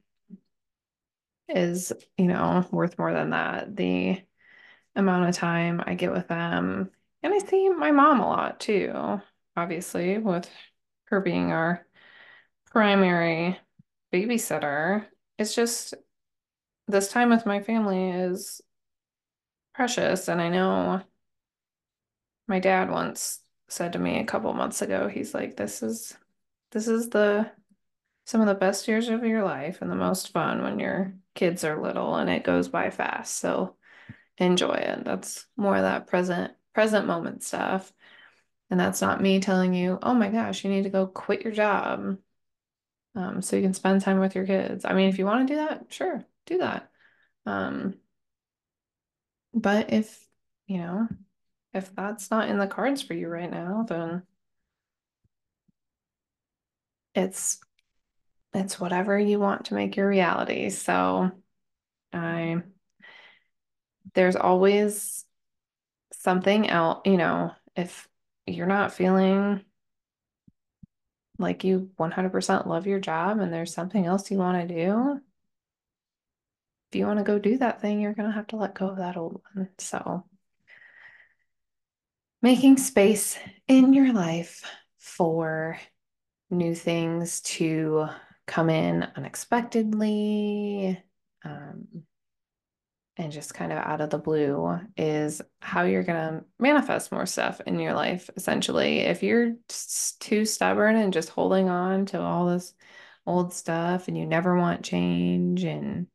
is, 1.48 1.94
you 2.18 2.26
know, 2.26 2.65
worth 2.72 2.98
more 2.98 3.13
than 3.13 3.30
that. 3.30 3.76
The 3.76 4.22
amount 4.96 5.30
of 5.30 5.36
time 5.36 5.84
I 5.86 5.94
get 5.94 6.12
with 6.12 6.28
them. 6.28 6.89
And 7.22 7.34
I 7.34 7.39
see 7.39 7.70
my 7.70 7.91
mom 7.91 8.20
a 8.20 8.28
lot 8.28 8.60
too, 8.60 9.22
obviously, 9.56 10.18
with 10.18 10.50
her 11.06 11.22
being 11.22 11.52
our 11.52 11.86
primary 12.72 13.60
babysitter. 14.13 15.06
It's 15.38 15.54
just 15.54 15.94
this 16.88 17.12
time 17.12 17.30
with 17.30 17.46
my 17.46 17.62
family 17.62 18.10
is 18.10 18.62
precious. 19.74 20.28
And 20.28 20.41
I 20.41 20.50
know 20.50 21.02
my 22.48 22.60
dad 22.60 22.89
once 22.89 23.39
said 23.68 23.94
to 23.94 24.00
me 24.00 24.20
a 24.20 24.26
couple 24.26 24.54
months 24.54 24.82
ago, 24.82 25.08
he's 25.08 25.34
like, 25.34 25.58
this 25.58 25.84
is 25.84 26.15
this 26.76 26.90
is 26.90 27.08
the 27.10 27.50
some 28.26 28.42
of 28.42 28.48
the 28.48 28.54
best 28.54 28.86
years 28.90 29.08
of 29.08 29.24
your 29.24 29.46
life 29.46 29.82
and 29.82 29.90
the 29.90 29.96
most 29.96 30.34
fun 30.34 30.62
when 30.62 30.78
your 30.78 31.14
kids 31.34 31.64
are 31.64 31.82
little 31.82 32.16
and 32.16 32.30
it 32.30 32.44
goes 32.44 32.68
by 32.68 32.90
fast. 32.90 33.38
So 33.38 33.78
enjoy 34.38 34.74
it. 34.74 35.06
That's 35.06 35.46
more 35.56 35.78
of 35.78 35.84
that 35.84 36.08
present 36.08 36.52
present 36.74 37.08
moment 37.08 37.44
stuff. 37.44 37.94
And 38.70 38.78
that's 38.78 39.02
not 39.02 39.22
me 39.22 39.40
telling 39.40 39.74
you, 39.74 40.00
oh 40.04 40.14
my 40.14 40.28
gosh, 40.28 40.66
you 40.66 40.70
need 40.70 40.84
to 40.84 40.90
go 40.90 41.08
quit 41.08 41.44
your 41.44 41.54
job 41.54 42.18
um, 43.16 43.42
so 43.42 43.56
you 43.56 43.62
can 43.62 43.74
spend 43.74 44.02
time 44.02 44.20
with 44.20 44.36
your 44.36 44.46
kids. 44.46 44.84
I 44.84 44.94
mean, 44.94 45.08
if 45.08 45.18
you 45.18 45.26
want 45.26 45.48
to 45.48 45.54
do 45.54 45.60
that, 45.62 45.86
sure, 45.94 46.26
do 46.46 46.58
that. 46.58 46.90
Um, 47.46 47.94
but 49.54 49.94
if, 49.94 50.28
you 50.68 50.80
know, 50.80 51.08
if 51.74 51.96
that's 51.96 52.30
not 52.32 52.50
in 52.50 52.58
the 52.58 52.68
cards 52.68 53.02
for 53.02 53.14
you 53.14 53.30
right 53.30 53.50
now, 53.50 53.86
then 53.88 54.24
it's 57.15 57.60
it's 58.54 58.80
whatever 58.80 59.17
you 59.17 59.39
want 59.39 59.65
to 59.65 59.73
make 59.73 59.95
your 59.95 60.08
reality. 60.08 60.69
So 60.69 61.32
I 62.13 62.62
there's 64.13 64.36
always 64.36 65.25
something 66.13 66.69
else, 66.69 67.01
you 67.06 67.17
know, 67.17 67.51
if 67.75 68.08
you're 68.45 68.67
not 68.67 68.93
feeling 68.93 69.63
like 71.38 71.63
you 71.63 71.89
100% 71.99 72.67
love 72.67 72.88
your 72.88 72.99
job 72.99 73.39
and 73.39 73.54
there's 73.54 73.73
something 73.73 74.06
else 74.06 74.32
you 74.32 74.38
want 74.38 74.67
to 74.67 74.73
do, 74.73 75.19
if 76.91 76.99
you 76.99 77.06
want 77.06 77.19
to 77.19 77.25
go 77.25 77.39
do 77.39 77.58
that 77.58 77.82
thing, 77.82 77.99
you're 77.99 78.13
going 78.13 78.30
to 78.30 78.36
have 78.36 78.47
to 78.47 78.56
let 78.56 78.75
go 78.75 78.89
of 78.89 78.97
that 78.97 79.17
old 79.17 79.41
one. 79.54 79.69
So 79.80 80.23
making 82.41 82.78
space 82.78 83.38
in 83.67 83.93
your 83.93 84.13
life 84.13 84.63
for 84.99 85.78
new 86.50 86.76
things 86.76 87.42
to 87.42 88.08
come 88.48 88.70
in 88.70 89.04
unexpectedly 89.16 91.02
um, 91.44 91.88
and 93.18 93.32
just 93.32 93.54
kind 93.54 93.72
of 93.72 93.78
out 93.78 94.02
of 94.02 94.10
the 94.10 94.18
blue 94.18 94.80
is 94.98 95.42
how 95.62 95.84
you're 95.84 96.04
going 96.04 96.40
to 96.40 96.46
manifest 96.60 97.12
more 97.12 97.26
stuff 97.26 97.62
in 97.66 97.80
your 97.80 97.94
life, 97.94 98.30
essentially. 98.36 99.00
If 99.00 99.24
you're 99.24 99.54
too 100.20 100.46
stubborn 100.46 100.98
and 100.98 101.14
just 101.14 101.30
holding 101.30 101.70
on 101.70 102.06
to 102.08 102.20
all 102.20 102.48
this 102.48 102.74
old 103.26 103.54
stuff 103.54 104.08
and 104.08 104.18
you 104.18 104.26
never 104.26 104.58
want 104.58 104.84
change 104.84 105.64
and 105.64 106.08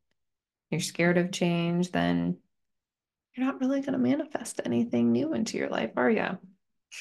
you're 0.69 0.79
scared 0.79 1.17
of 1.17 1.31
change, 1.31 1.91
then 1.91 2.37
you're 3.35 3.45
not 3.45 3.59
really 3.59 3.81
going 3.81 3.93
to 3.93 3.99
manifest 3.99 4.61
anything 4.63 5.11
new 5.11 5.33
into 5.33 5.57
your 5.57 5.69
life, 5.69 5.91
are 5.97 6.09
you? 6.09 6.37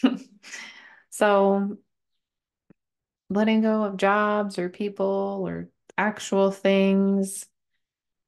so, 1.11 1.77
letting 3.31 3.62
go 3.62 3.85
of 3.85 3.97
jobs 3.97 4.59
or 4.59 4.69
people 4.69 5.45
or 5.47 5.69
actual 5.97 6.51
things, 6.51 7.47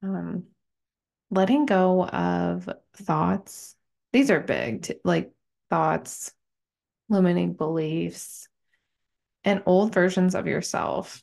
um, 0.03 0.45
letting 1.31 1.67
go 1.67 2.07
of 2.07 2.69
thoughts. 2.95 3.75
These 4.13 4.31
are 4.31 4.41
big, 4.41 4.91
like 5.05 5.33
thoughts, 5.69 6.33
limiting 7.09 7.55
beliefs, 7.55 8.49
and 9.45 9.63
old 9.67 9.93
versions 9.93 10.35
of 10.35 10.47
yourself. 10.47 11.23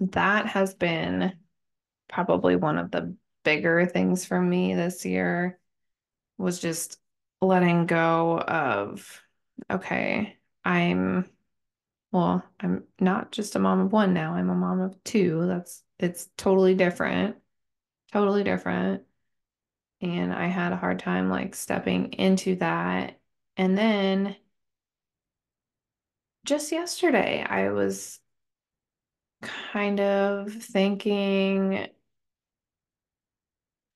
That 0.00 0.46
has 0.46 0.74
been 0.74 1.32
probably 2.08 2.54
one 2.56 2.78
of 2.78 2.90
the 2.90 3.16
bigger 3.44 3.86
things 3.86 4.24
for 4.24 4.40
me 4.40 4.74
this 4.74 5.04
year 5.04 5.58
was 6.38 6.60
just 6.60 6.98
letting 7.40 7.86
go 7.86 8.38
of, 8.38 9.20
okay, 9.70 10.36
I'm 10.64 11.26
well, 12.14 12.44
I'm 12.60 12.84
not 13.00 13.32
just 13.32 13.56
a 13.56 13.58
mom 13.58 13.80
of 13.80 13.92
one 13.92 14.14
now. 14.14 14.34
I'm 14.34 14.48
a 14.48 14.54
mom 14.54 14.80
of 14.80 15.02
two. 15.02 15.46
That's 15.48 15.82
it's 15.98 16.28
totally 16.36 16.74
different. 16.76 17.36
Totally 18.12 18.44
different. 18.44 19.04
And 20.00 20.32
I 20.32 20.46
had 20.48 20.72
a 20.72 20.76
hard 20.76 21.00
time 21.00 21.30
like 21.30 21.54
stepping 21.56 22.12
into 22.14 22.56
that. 22.56 23.20
And 23.56 23.76
then 23.78 24.36
just 26.44 26.72
yesterday, 26.72 27.42
I 27.48 27.70
was 27.70 28.20
kind 29.42 30.00
of 30.00 30.52
thinking 30.52 31.88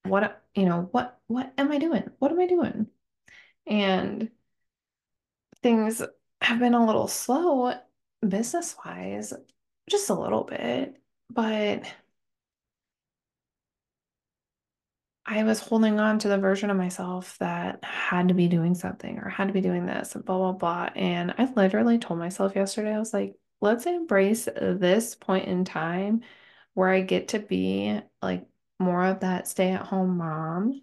what, 0.04 0.42
you 0.54 0.64
know, 0.64 0.88
what 0.92 1.20
what 1.26 1.52
am 1.58 1.70
I 1.72 1.78
doing? 1.78 2.10
What 2.18 2.32
am 2.32 2.40
I 2.40 2.46
doing? 2.46 2.88
And 3.66 4.30
things 5.62 6.02
have 6.40 6.58
been 6.58 6.74
a 6.74 6.86
little 6.86 7.08
slow 7.08 7.74
business 8.26 8.76
wise, 8.84 9.32
just 9.88 10.10
a 10.10 10.14
little 10.14 10.44
bit, 10.44 10.96
but 11.30 11.84
I 15.30 15.42
was 15.44 15.60
holding 15.60 16.00
on 16.00 16.18
to 16.20 16.28
the 16.28 16.38
version 16.38 16.70
of 16.70 16.78
myself 16.78 17.36
that 17.38 17.84
had 17.84 18.28
to 18.28 18.34
be 18.34 18.48
doing 18.48 18.74
something 18.74 19.18
or 19.18 19.28
had 19.28 19.48
to 19.48 19.52
be 19.52 19.60
doing 19.60 19.84
this 19.84 20.14
blah, 20.14 20.38
blah, 20.38 20.52
blah. 20.52 20.88
And 20.96 21.34
I 21.36 21.52
literally 21.54 21.98
told 21.98 22.18
myself 22.18 22.56
yesterday, 22.56 22.94
I 22.94 22.98
was 22.98 23.12
like, 23.12 23.34
let's 23.60 23.84
embrace 23.84 24.46
this 24.46 25.14
point 25.14 25.46
in 25.46 25.66
time 25.66 26.22
where 26.72 26.88
I 26.88 27.02
get 27.02 27.28
to 27.28 27.40
be 27.40 28.00
like 28.22 28.46
more 28.78 29.04
of 29.04 29.20
that 29.20 29.48
stay 29.48 29.72
at 29.72 29.82
home 29.82 30.16
mom. 30.16 30.80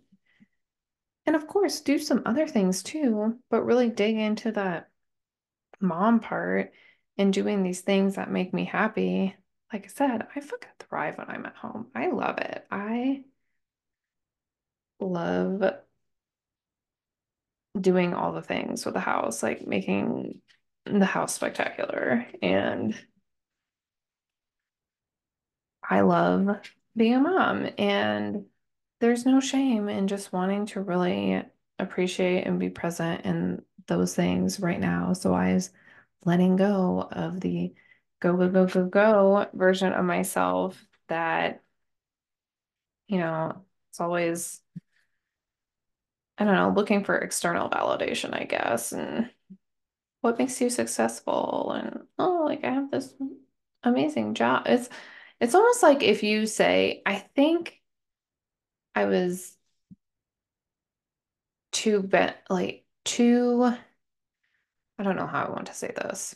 And 1.26 1.36
of 1.36 1.48
course, 1.48 1.82
do 1.82 1.98
some 1.98 2.22
other 2.28 2.48
things 2.48 2.84
too, 2.84 3.40
but 3.50 3.64
really 3.64 3.90
dig 3.90 4.16
into 4.16 4.52
that 4.52 4.90
mom 5.80 6.20
part 6.20 6.72
and 7.18 7.34
doing 7.34 7.64
these 7.64 7.82
things 7.82 8.16
that 8.16 8.32
make 8.32 8.54
me 8.54 8.66
happy. 8.66 9.36
Like 9.72 9.86
I 9.86 9.88
said, 9.88 10.28
I 10.36 10.40
fucking 10.40 10.70
thrive 10.80 11.18
when 11.18 11.30
I'm 11.30 11.46
at 11.46 11.56
home. 11.56 11.88
I 11.96 12.08
love 12.10 12.38
it. 12.40 12.66
I 12.72 13.24
love 15.00 15.64
doing 17.80 18.14
all 18.14 18.32
the 18.32 18.42
things 18.42 18.86
with 18.86 18.94
the 18.94 19.00
house, 19.00 19.44
like 19.44 19.68
making 19.68 20.42
the 20.86 21.06
house 21.06 21.34
spectacular. 21.34 22.26
And 22.42 22.96
I 25.88 26.02
love 26.02 26.58
being 26.96 27.16
a 27.16 27.20
mom. 27.20 27.70
And 27.78 28.46
there's 29.02 29.26
no 29.26 29.40
shame 29.40 29.90
in 29.90 30.08
just 30.08 30.32
wanting 30.32 30.68
to 30.68 30.82
really 30.82 31.44
appreciate 31.80 32.46
and 32.48 32.60
be 32.60 32.70
present 32.70 33.26
in 33.26 33.62
those 33.88 34.16
things 34.16 34.60
right 34.60 34.80
now. 34.80 35.14
So 35.14 35.34
I 35.34 35.54
was 35.54 35.72
letting 36.26 36.56
go 36.56 37.02
of 37.12 37.40
the 37.40 37.74
go, 38.20 38.36
go, 38.36 38.50
go, 38.50 38.66
go, 38.68 38.86
go 38.88 39.48
version 39.54 39.94
of 39.94 40.06
myself 40.06 40.84
that, 41.08 41.64
you 43.08 43.18
know, 43.20 43.64
it's 43.90 44.00
always, 44.00 44.62
I 46.38 46.44
don't 46.46 46.56
know, 46.56 46.74
looking 46.76 47.04
for 47.04 47.18
external 47.18 47.70
validation, 47.70 48.34
I 48.34 48.46
guess, 48.46 48.92
and 48.92 49.30
what 50.22 50.40
makes 50.40 50.60
you 50.60 50.70
successful. 50.70 51.72
And 51.74 52.02
oh, 52.18 52.44
like 52.46 52.64
I 52.64 52.72
have 52.72 52.92
this 52.92 53.14
amazing 53.84 54.34
job. 54.34 54.64
It's 54.66 54.90
it's 55.40 55.56
almost 55.56 55.84
like 55.84 56.04
if 56.04 56.24
you 56.24 56.46
say, 56.48 57.02
I 57.06 57.16
think 57.36 57.82
I 58.96 59.06
was 59.06 59.56
too 61.72 62.02
bent, 62.02 62.36
like 62.50 62.86
too, 63.04 63.74
I 65.00 65.04
don't 65.04 65.16
know 65.16 65.28
how 65.28 65.46
I 65.46 65.50
want 65.52 65.68
to 65.68 65.74
say 65.74 65.92
this. 65.96 66.36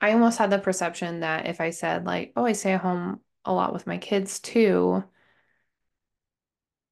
I 0.00 0.12
almost 0.12 0.38
had 0.38 0.50
the 0.50 0.58
perception 0.58 1.20
that 1.20 1.46
if 1.46 1.60
I 1.60 1.70
said, 1.70 2.04
like, 2.06 2.32
oh, 2.36 2.44
I 2.46 2.52
stay 2.52 2.72
at 2.72 2.80
home 2.80 3.20
a 3.44 3.52
lot 3.52 3.72
with 3.72 3.86
my 3.86 3.98
kids 3.98 4.38
too, 4.40 5.04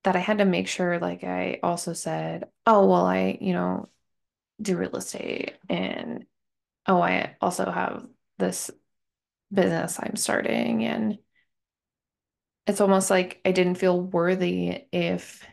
that 0.04 0.16
I 0.16 0.20
had 0.20 0.38
to 0.38 0.44
make 0.44 0.68
sure, 0.68 0.98
like, 0.98 1.24
I 1.24 1.60
also 1.62 1.92
said, 1.92 2.44
oh, 2.66 2.86
well, 2.86 3.06
I, 3.06 3.38
you 3.40 3.52
know, 3.52 3.88
do 4.60 4.76
real 4.76 4.96
estate 4.96 5.54
and 5.68 6.26
oh, 6.86 7.00
I 7.02 7.36
also 7.40 7.70
have 7.70 8.06
this 8.38 8.70
business 9.52 9.98
I'm 10.00 10.16
starting. 10.16 10.84
And 10.84 11.18
it's 12.66 12.80
almost 12.80 13.10
like 13.10 13.40
I 13.44 13.52
didn't 13.52 13.76
feel 13.76 14.00
worthy 14.00 14.84
if 14.92 15.46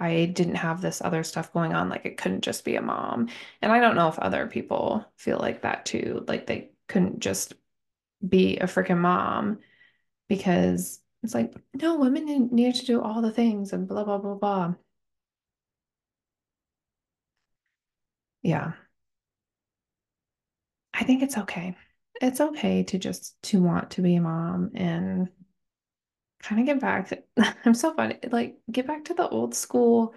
I 0.00 0.26
didn't 0.26 0.56
have 0.56 0.80
this 0.80 1.00
other 1.02 1.24
stuff 1.24 1.52
going 1.52 1.74
on. 1.74 1.88
Like 1.88 2.06
it 2.06 2.16
couldn't 2.16 2.42
just 2.42 2.64
be 2.64 2.76
a 2.76 2.82
mom. 2.82 3.28
And 3.62 3.72
I 3.72 3.80
don't 3.80 3.96
know 3.96 4.08
if 4.08 4.18
other 4.18 4.46
people 4.46 5.04
feel 5.16 5.38
like 5.38 5.62
that 5.62 5.86
too. 5.86 6.24
Like 6.28 6.46
they 6.46 6.70
couldn't 6.88 7.20
just 7.20 7.54
be 8.26 8.58
a 8.58 8.64
freaking 8.64 8.98
mom 8.98 9.58
because 10.28 11.00
it's 11.22 11.34
like, 11.34 11.54
no, 11.74 11.96
women 11.98 12.48
need 12.52 12.74
to 12.76 12.86
do 12.86 13.00
all 13.02 13.22
the 13.22 13.32
things 13.32 13.72
and 13.72 13.88
blah, 13.88 14.04
blah, 14.04 14.18
blah, 14.18 14.34
blah. 14.34 14.74
Yeah. 18.42 18.72
I 20.94 21.04
think 21.04 21.22
it's 21.22 21.38
okay. 21.38 21.76
It's 22.20 22.40
okay 22.40 22.82
to 22.84 22.98
just 22.98 23.40
to 23.44 23.62
want 23.62 23.90
to 23.92 24.02
be 24.02 24.16
a 24.16 24.20
mom 24.20 24.72
and 24.74 25.28
kind 26.42 26.60
of 26.60 26.66
get 26.66 26.80
back 26.80 27.12
I'm 27.64 27.74
so 27.74 27.94
funny, 27.94 28.18
like 28.30 28.58
get 28.70 28.86
back 28.86 29.06
to 29.06 29.14
the 29.14 29.28
old 29.28 29.54
school 29.54 30.14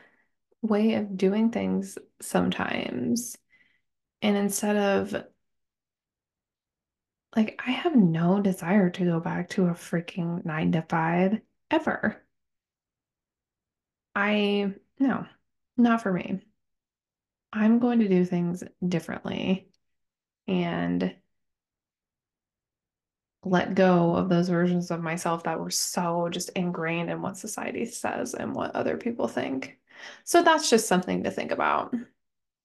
way 0.61 0.95
of 0.95 1.17
doing 1.17 1.51
things 1.51 1.97
sometimes. 2.21 3.37
And 4.21 4.37
instead 4.37 4.77
of 4.77 5.25
like, 7.35 7.61
I 7.65 7.71
have 7.71 7.95
no 7.95 8.41
desire 8.41 8.89
to 8.89 9.05
go 9.05 9.19
back 9.19 9.49
to 9.51 9.67
a 9.67 9.71
freaking 9.71 10.45
nine 10.45 10.71
to 10.73 10.81
five 10.83 11.39
ever. 11.69 12.21
I, 14.15 14.73
no, 14.99 15.25
not 15.77 16.01
for 16.01 16.11
me. 16.11 16.41
I'm 17.53 17.79
going 17.79 17.99
to 17.99 18.07
do 18.09 18.25
things 18.25 18.63
differently 18.85 19.69
and 20.47 21.15
let 23.43 23.73
go 23.73 24.15
of 24.15 24.29
those 24.29 24.49
versions 24.49 24.91
of 24.91 25.01
myself 25.01 25.43
that 25.43 25.59
were 25.59 25.71
so 25.71 26.29
just 26.29 26.49
ingrained 26.49 27.09
in 27.09 27.21
what 27.21 27.37
society 27.37 27.85
says 27.85 28.33
and 28.33 28.53
what 28.53 28.75
other 28.75 28.97
people 28.97 29.27
think. 29.27 29.79
So 30.23 30.43
that's 30.43 30.69
just 30.69 30.87
something 30.87 31.23
to 31.23 31.31
think 31.31 31.51
about. 31.51 31.95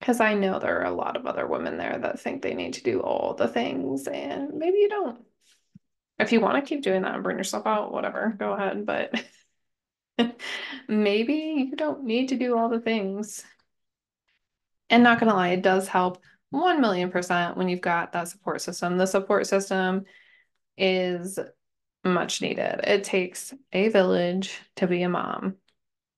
Because 0.01 0.21
I 0.21 0.35
know 0.35 0.59
there 0.59 0.81
are 0.81 0.85
a 0.85 0.95
lot 0.95 1.17
of 1.17 1.27
other 1.27 1.47
women 1.47 1.79
there 1.79 1.99
that 1.99 2.21
think 2.21 2.43
they 2.43 2.53
need 2.55 2.75
to 2.75 2.83
do 2.83 3.01
all 3.01 3.33
the 3.33 3.49
things, 3.49 4.07
and 4.07 4.53
maybe 4.53 4.77
you 4.79 4.91
don't. 4.91 5.25
If 6.19 6.33
you 6.33 6.41
want 6.41 6.63
to 6.63 6.69
keep 6.69 6.83
doing 6.83 7.03
that 7.03 7.15
and 7.15 7.25
burn 7.25 7.39
yourself 7.39 7.67
out, 7.67 7.93
whatever, 7.93 8.35
go 8.39 8.53
ahead. 8.53 8.85
But 8.85 9.15
maybe 10.89 11.69
you 11.71 11.77
don't 11.77 12.05
need 12.05 12.29
to 12.29 12.37
do 12.37 12.59
all 12.59 12.69
the 12.69 12.81
things. 12.81 13.43
And 14.91 15.03
not 15.03 15.19
gonna 15.19 15.35
lie, 15.35 15.49
it 15.49 15.63
does 15.63 15.89
help 15.89 16.23
1 16.51 16.81
million 16.81 17.11
percent 17.11 17.57
when 17.57 17.69
you've 17.69 17.81
got 17.81 18.13
that 18.13 18.29
support 18.29 18.61
system. 18.61 18.99
The 18.99 19.07
support 19.07 19.47
system 19.47 20.05
is 20.77 21.39
much 22.05 22.41
needed. 22.41 22.81
It 22.85 23.05
takes 23.05 23.53
a 23.73 23.89
village 23.89 24.59
to 24.77 24.87
be 24.87 25.03
a 25.03 25.09
mom 25.09 25.57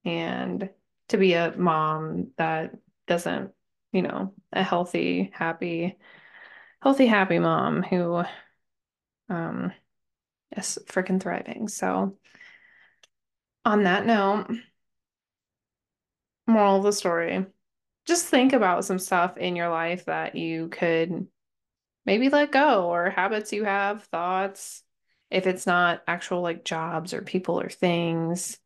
and 0.05 0.69
to 1.09 1.17
be 1.17 1.35
a 1.35 1.55
mom 1.57 2.33
that 2.37 2.75
doesn't, 3.07 3.53
you 3.93 4.03
know, 4.03 4.35
a 4.53 4.63
healthy, 4.63 5.31
happy, 5.33 5.97
healthy, 6.83 7.07
happy 7.07 7.39
mom 7.39 7.83
who 7.83 8.23
um 9.31 9.73
is 10.57 10.79
freaking 10.87 11.21
thriving. 11.21 11.69
So 11.69 12.17
on 13.65 13.85
that 13.85 14.07
note, 14.07 14.47
moral 16.47 16.79
of 16.79 16.83
the 16.83 16.93
story, 16.93 17.47
just 18.07 18.27
think 18.27 18.55
about 18.55 18.85
some 18.85 18.99
stuff 18.99 19.37
in 19.37 19.57
your 19.57 19.69
life 19.69 20.07
that 20.07 20.35
you 20.35 20.69
could 20.69 21.27
maybe 22.09 22.31
let 22.31 22.51
go 22.51 22.89
or 22.89 23.11
habits 23.11 23.53
you 23.53 23.65
have, 23.65 24.03
thoughts, 24.05 24.83
if 25.31 25.47
it's 25.47 25.67
not 25.67 26.03
actual 26.07 26.41
like 26.41 26.65
jobs 26.65 27.13
or 27.13 27.21
people 27.21 27.61
or 27.61 27.69
things. 27.69 28.57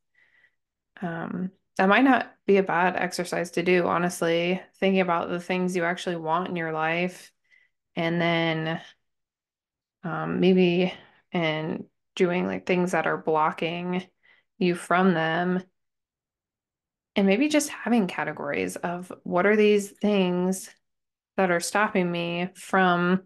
Um, 1.00 1.50
that 1.76 1.88
might 1.88 2.04
not 2.04 2.32
be 2.46 2.58
a 2.58 2.62
bad 2.62 2.94
exercise 2.94 3.50
to 3.52 3.64
do, 3.64 3.88
honestly. 3.88 4.62
Thinking 4.78 5.00
about 5.00 5.28
the 5.28 5.40
things 5.40 5.74
you 5.74 5.82
actually 5.82 6.14
want 6.14 6.50
in 6.50 6.54
your 6.54 6.70
life 6.70 7.32
and 7.96 8.20
then 8.20 8.80
um, 10.04 10.38
maybe 10.38 10.94
and 11.32 11.86
doing 12.14 12.46
like 12.46 12.64
things 12.64 12.92
that 12.92 13.08
are 13.08 13.18
blocking 13.18 14.04
you 14.58 14.76
from 14.76 15.14
them. 15.14 15.64
And 17.16 17.26
maybe 17.26 17.48
just 17.48 17.70
having 17.70 18.06
categories 18.06 18.76
of 18.76 19.12
what 19.24 19.46
are 19.46 19.56
these 19.56 19.90
things 19.90 20.70
that 21.36 21.50
are 21.50 21.60
stopping 21.60 22.10
me 22.10 22.48
from 22.54 23.22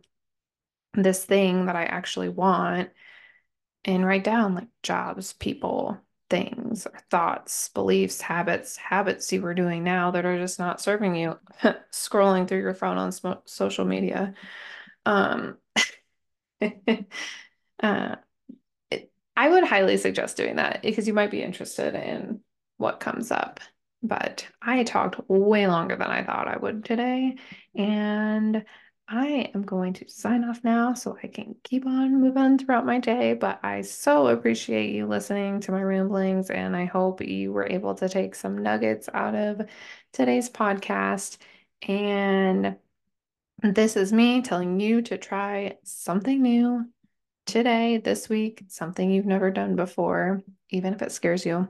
this 0.95 1.25
thing 1.25 1.67
that 1.67 1.77
I 1.77 1.85
actually 1.85 2.29
want 2.29 2.91
and 3.85 4.05
write 4.05 4.25
down 4.25 4.55
like 4.55 4.69
jobs, 4.83 5.33
people, 5.35 5.99
things, 6.29 6.87
or 6.87 6.99
thoughts, 7.11 7.69
beliefs, 7.71 8.21
habits, 8.21 8.77
habits 8.77 9.33
you 9.33 9.43
were 9.43 9.55
doing 9.55 9.85
now 9.85 10.11
that 10.11 10.25
are 10.25 10.39
just 10.39 10.59
not 10.59 10.81
serving 10.81 11.15
you, 11.15 11.39
scrolling 11.93 12.49
through 12.49 12.61
your 12.61 12.75
phone 12.75 12.99
on 12.99 13.13
social 13.47 13.85
media. 13.85 14.35
Um, 15.05 15.59
uh, 16.61 18.17
it, 18.91 19.13
I 19.37 19.49
would 19.49 19.65
highly 19.65 19.97
suggest 19.99 20.37
doing 20.37 20.57
that 20.57 20.83
because 20.83 21.07
you 21.07 21.15
might 21.15 21.31
be 21.31 21.43
interested 21.43 21.95
in 21.95 22.41
what 22.79 23.01
comes 23.01 23.31
up. 23.31 23.61
But 24.07 24.47
I 24.63 24.85
talked 24.85 25.29
way 25.29 25.67
longer 25.67 25.97
than 25.97 26.09
I 26.09 26.25
thought 26.25 26.49
I 26.49 26.57
would 26.57 26.85
today. 26.85 27.37
And 27.75 28.65
I 29.09 29.51
am 29.55 29.63
going 29.63 29.93
to 29.95 30.09
sign 30.09 30.43
off 30.45 30.65
now 30.65 30.95
so 30.95 31.17
I 31.23 31.29
can 31.29 31.55
keep 31.63 31.87
on 31.87 32.21
moving 32.21 32.59
throughout 32.59 32.87
my 32.87 32.99
day. 32.99 33.35
But 33.35 33.61
I 33.63 33.83
so 33.83 34.27
appreciate 34.27 34.95
you 34.95 35.07
listening 35.07 35.61
to 35.61 35.73
my 35.73 35.83
ramblings, 35.83 36.51
and 36.51 36.77
I 36.77 36.87
hope 36.87 37.21
you 37.21 37.53
were 37.53 37.67
able 37.69 37.95
to 37.97 38.09
take 38.09 38.35
some 38.35 38.59
nuggets 38.59 39.09
out 39.15 39.35
of 39.37 39.69
today's 40.13 40.51
podcast. 40.51 41.39
And 41.87 42.77
this 43.63 43.97
is 43.97 44.13
me 44.13 44.43
telling 44.43 44.81
you 44.81 45.03
to 45.03 45.19
try 45.19 45.79
something 45.85 46.43
new 46.43 46.87
today, 47.47 47.99
this 47.99 48.29
week, 48.29 48.65
something 48.69 49.11
you've 49.11 49.25
never 49.25 49.51
done 49.53 49.77
before, 49.77 50.43
even 50.71 50.95
if 50.95 51.03
it 51.03 51.13
scares 51.13 51.47
you. 51.47 51.69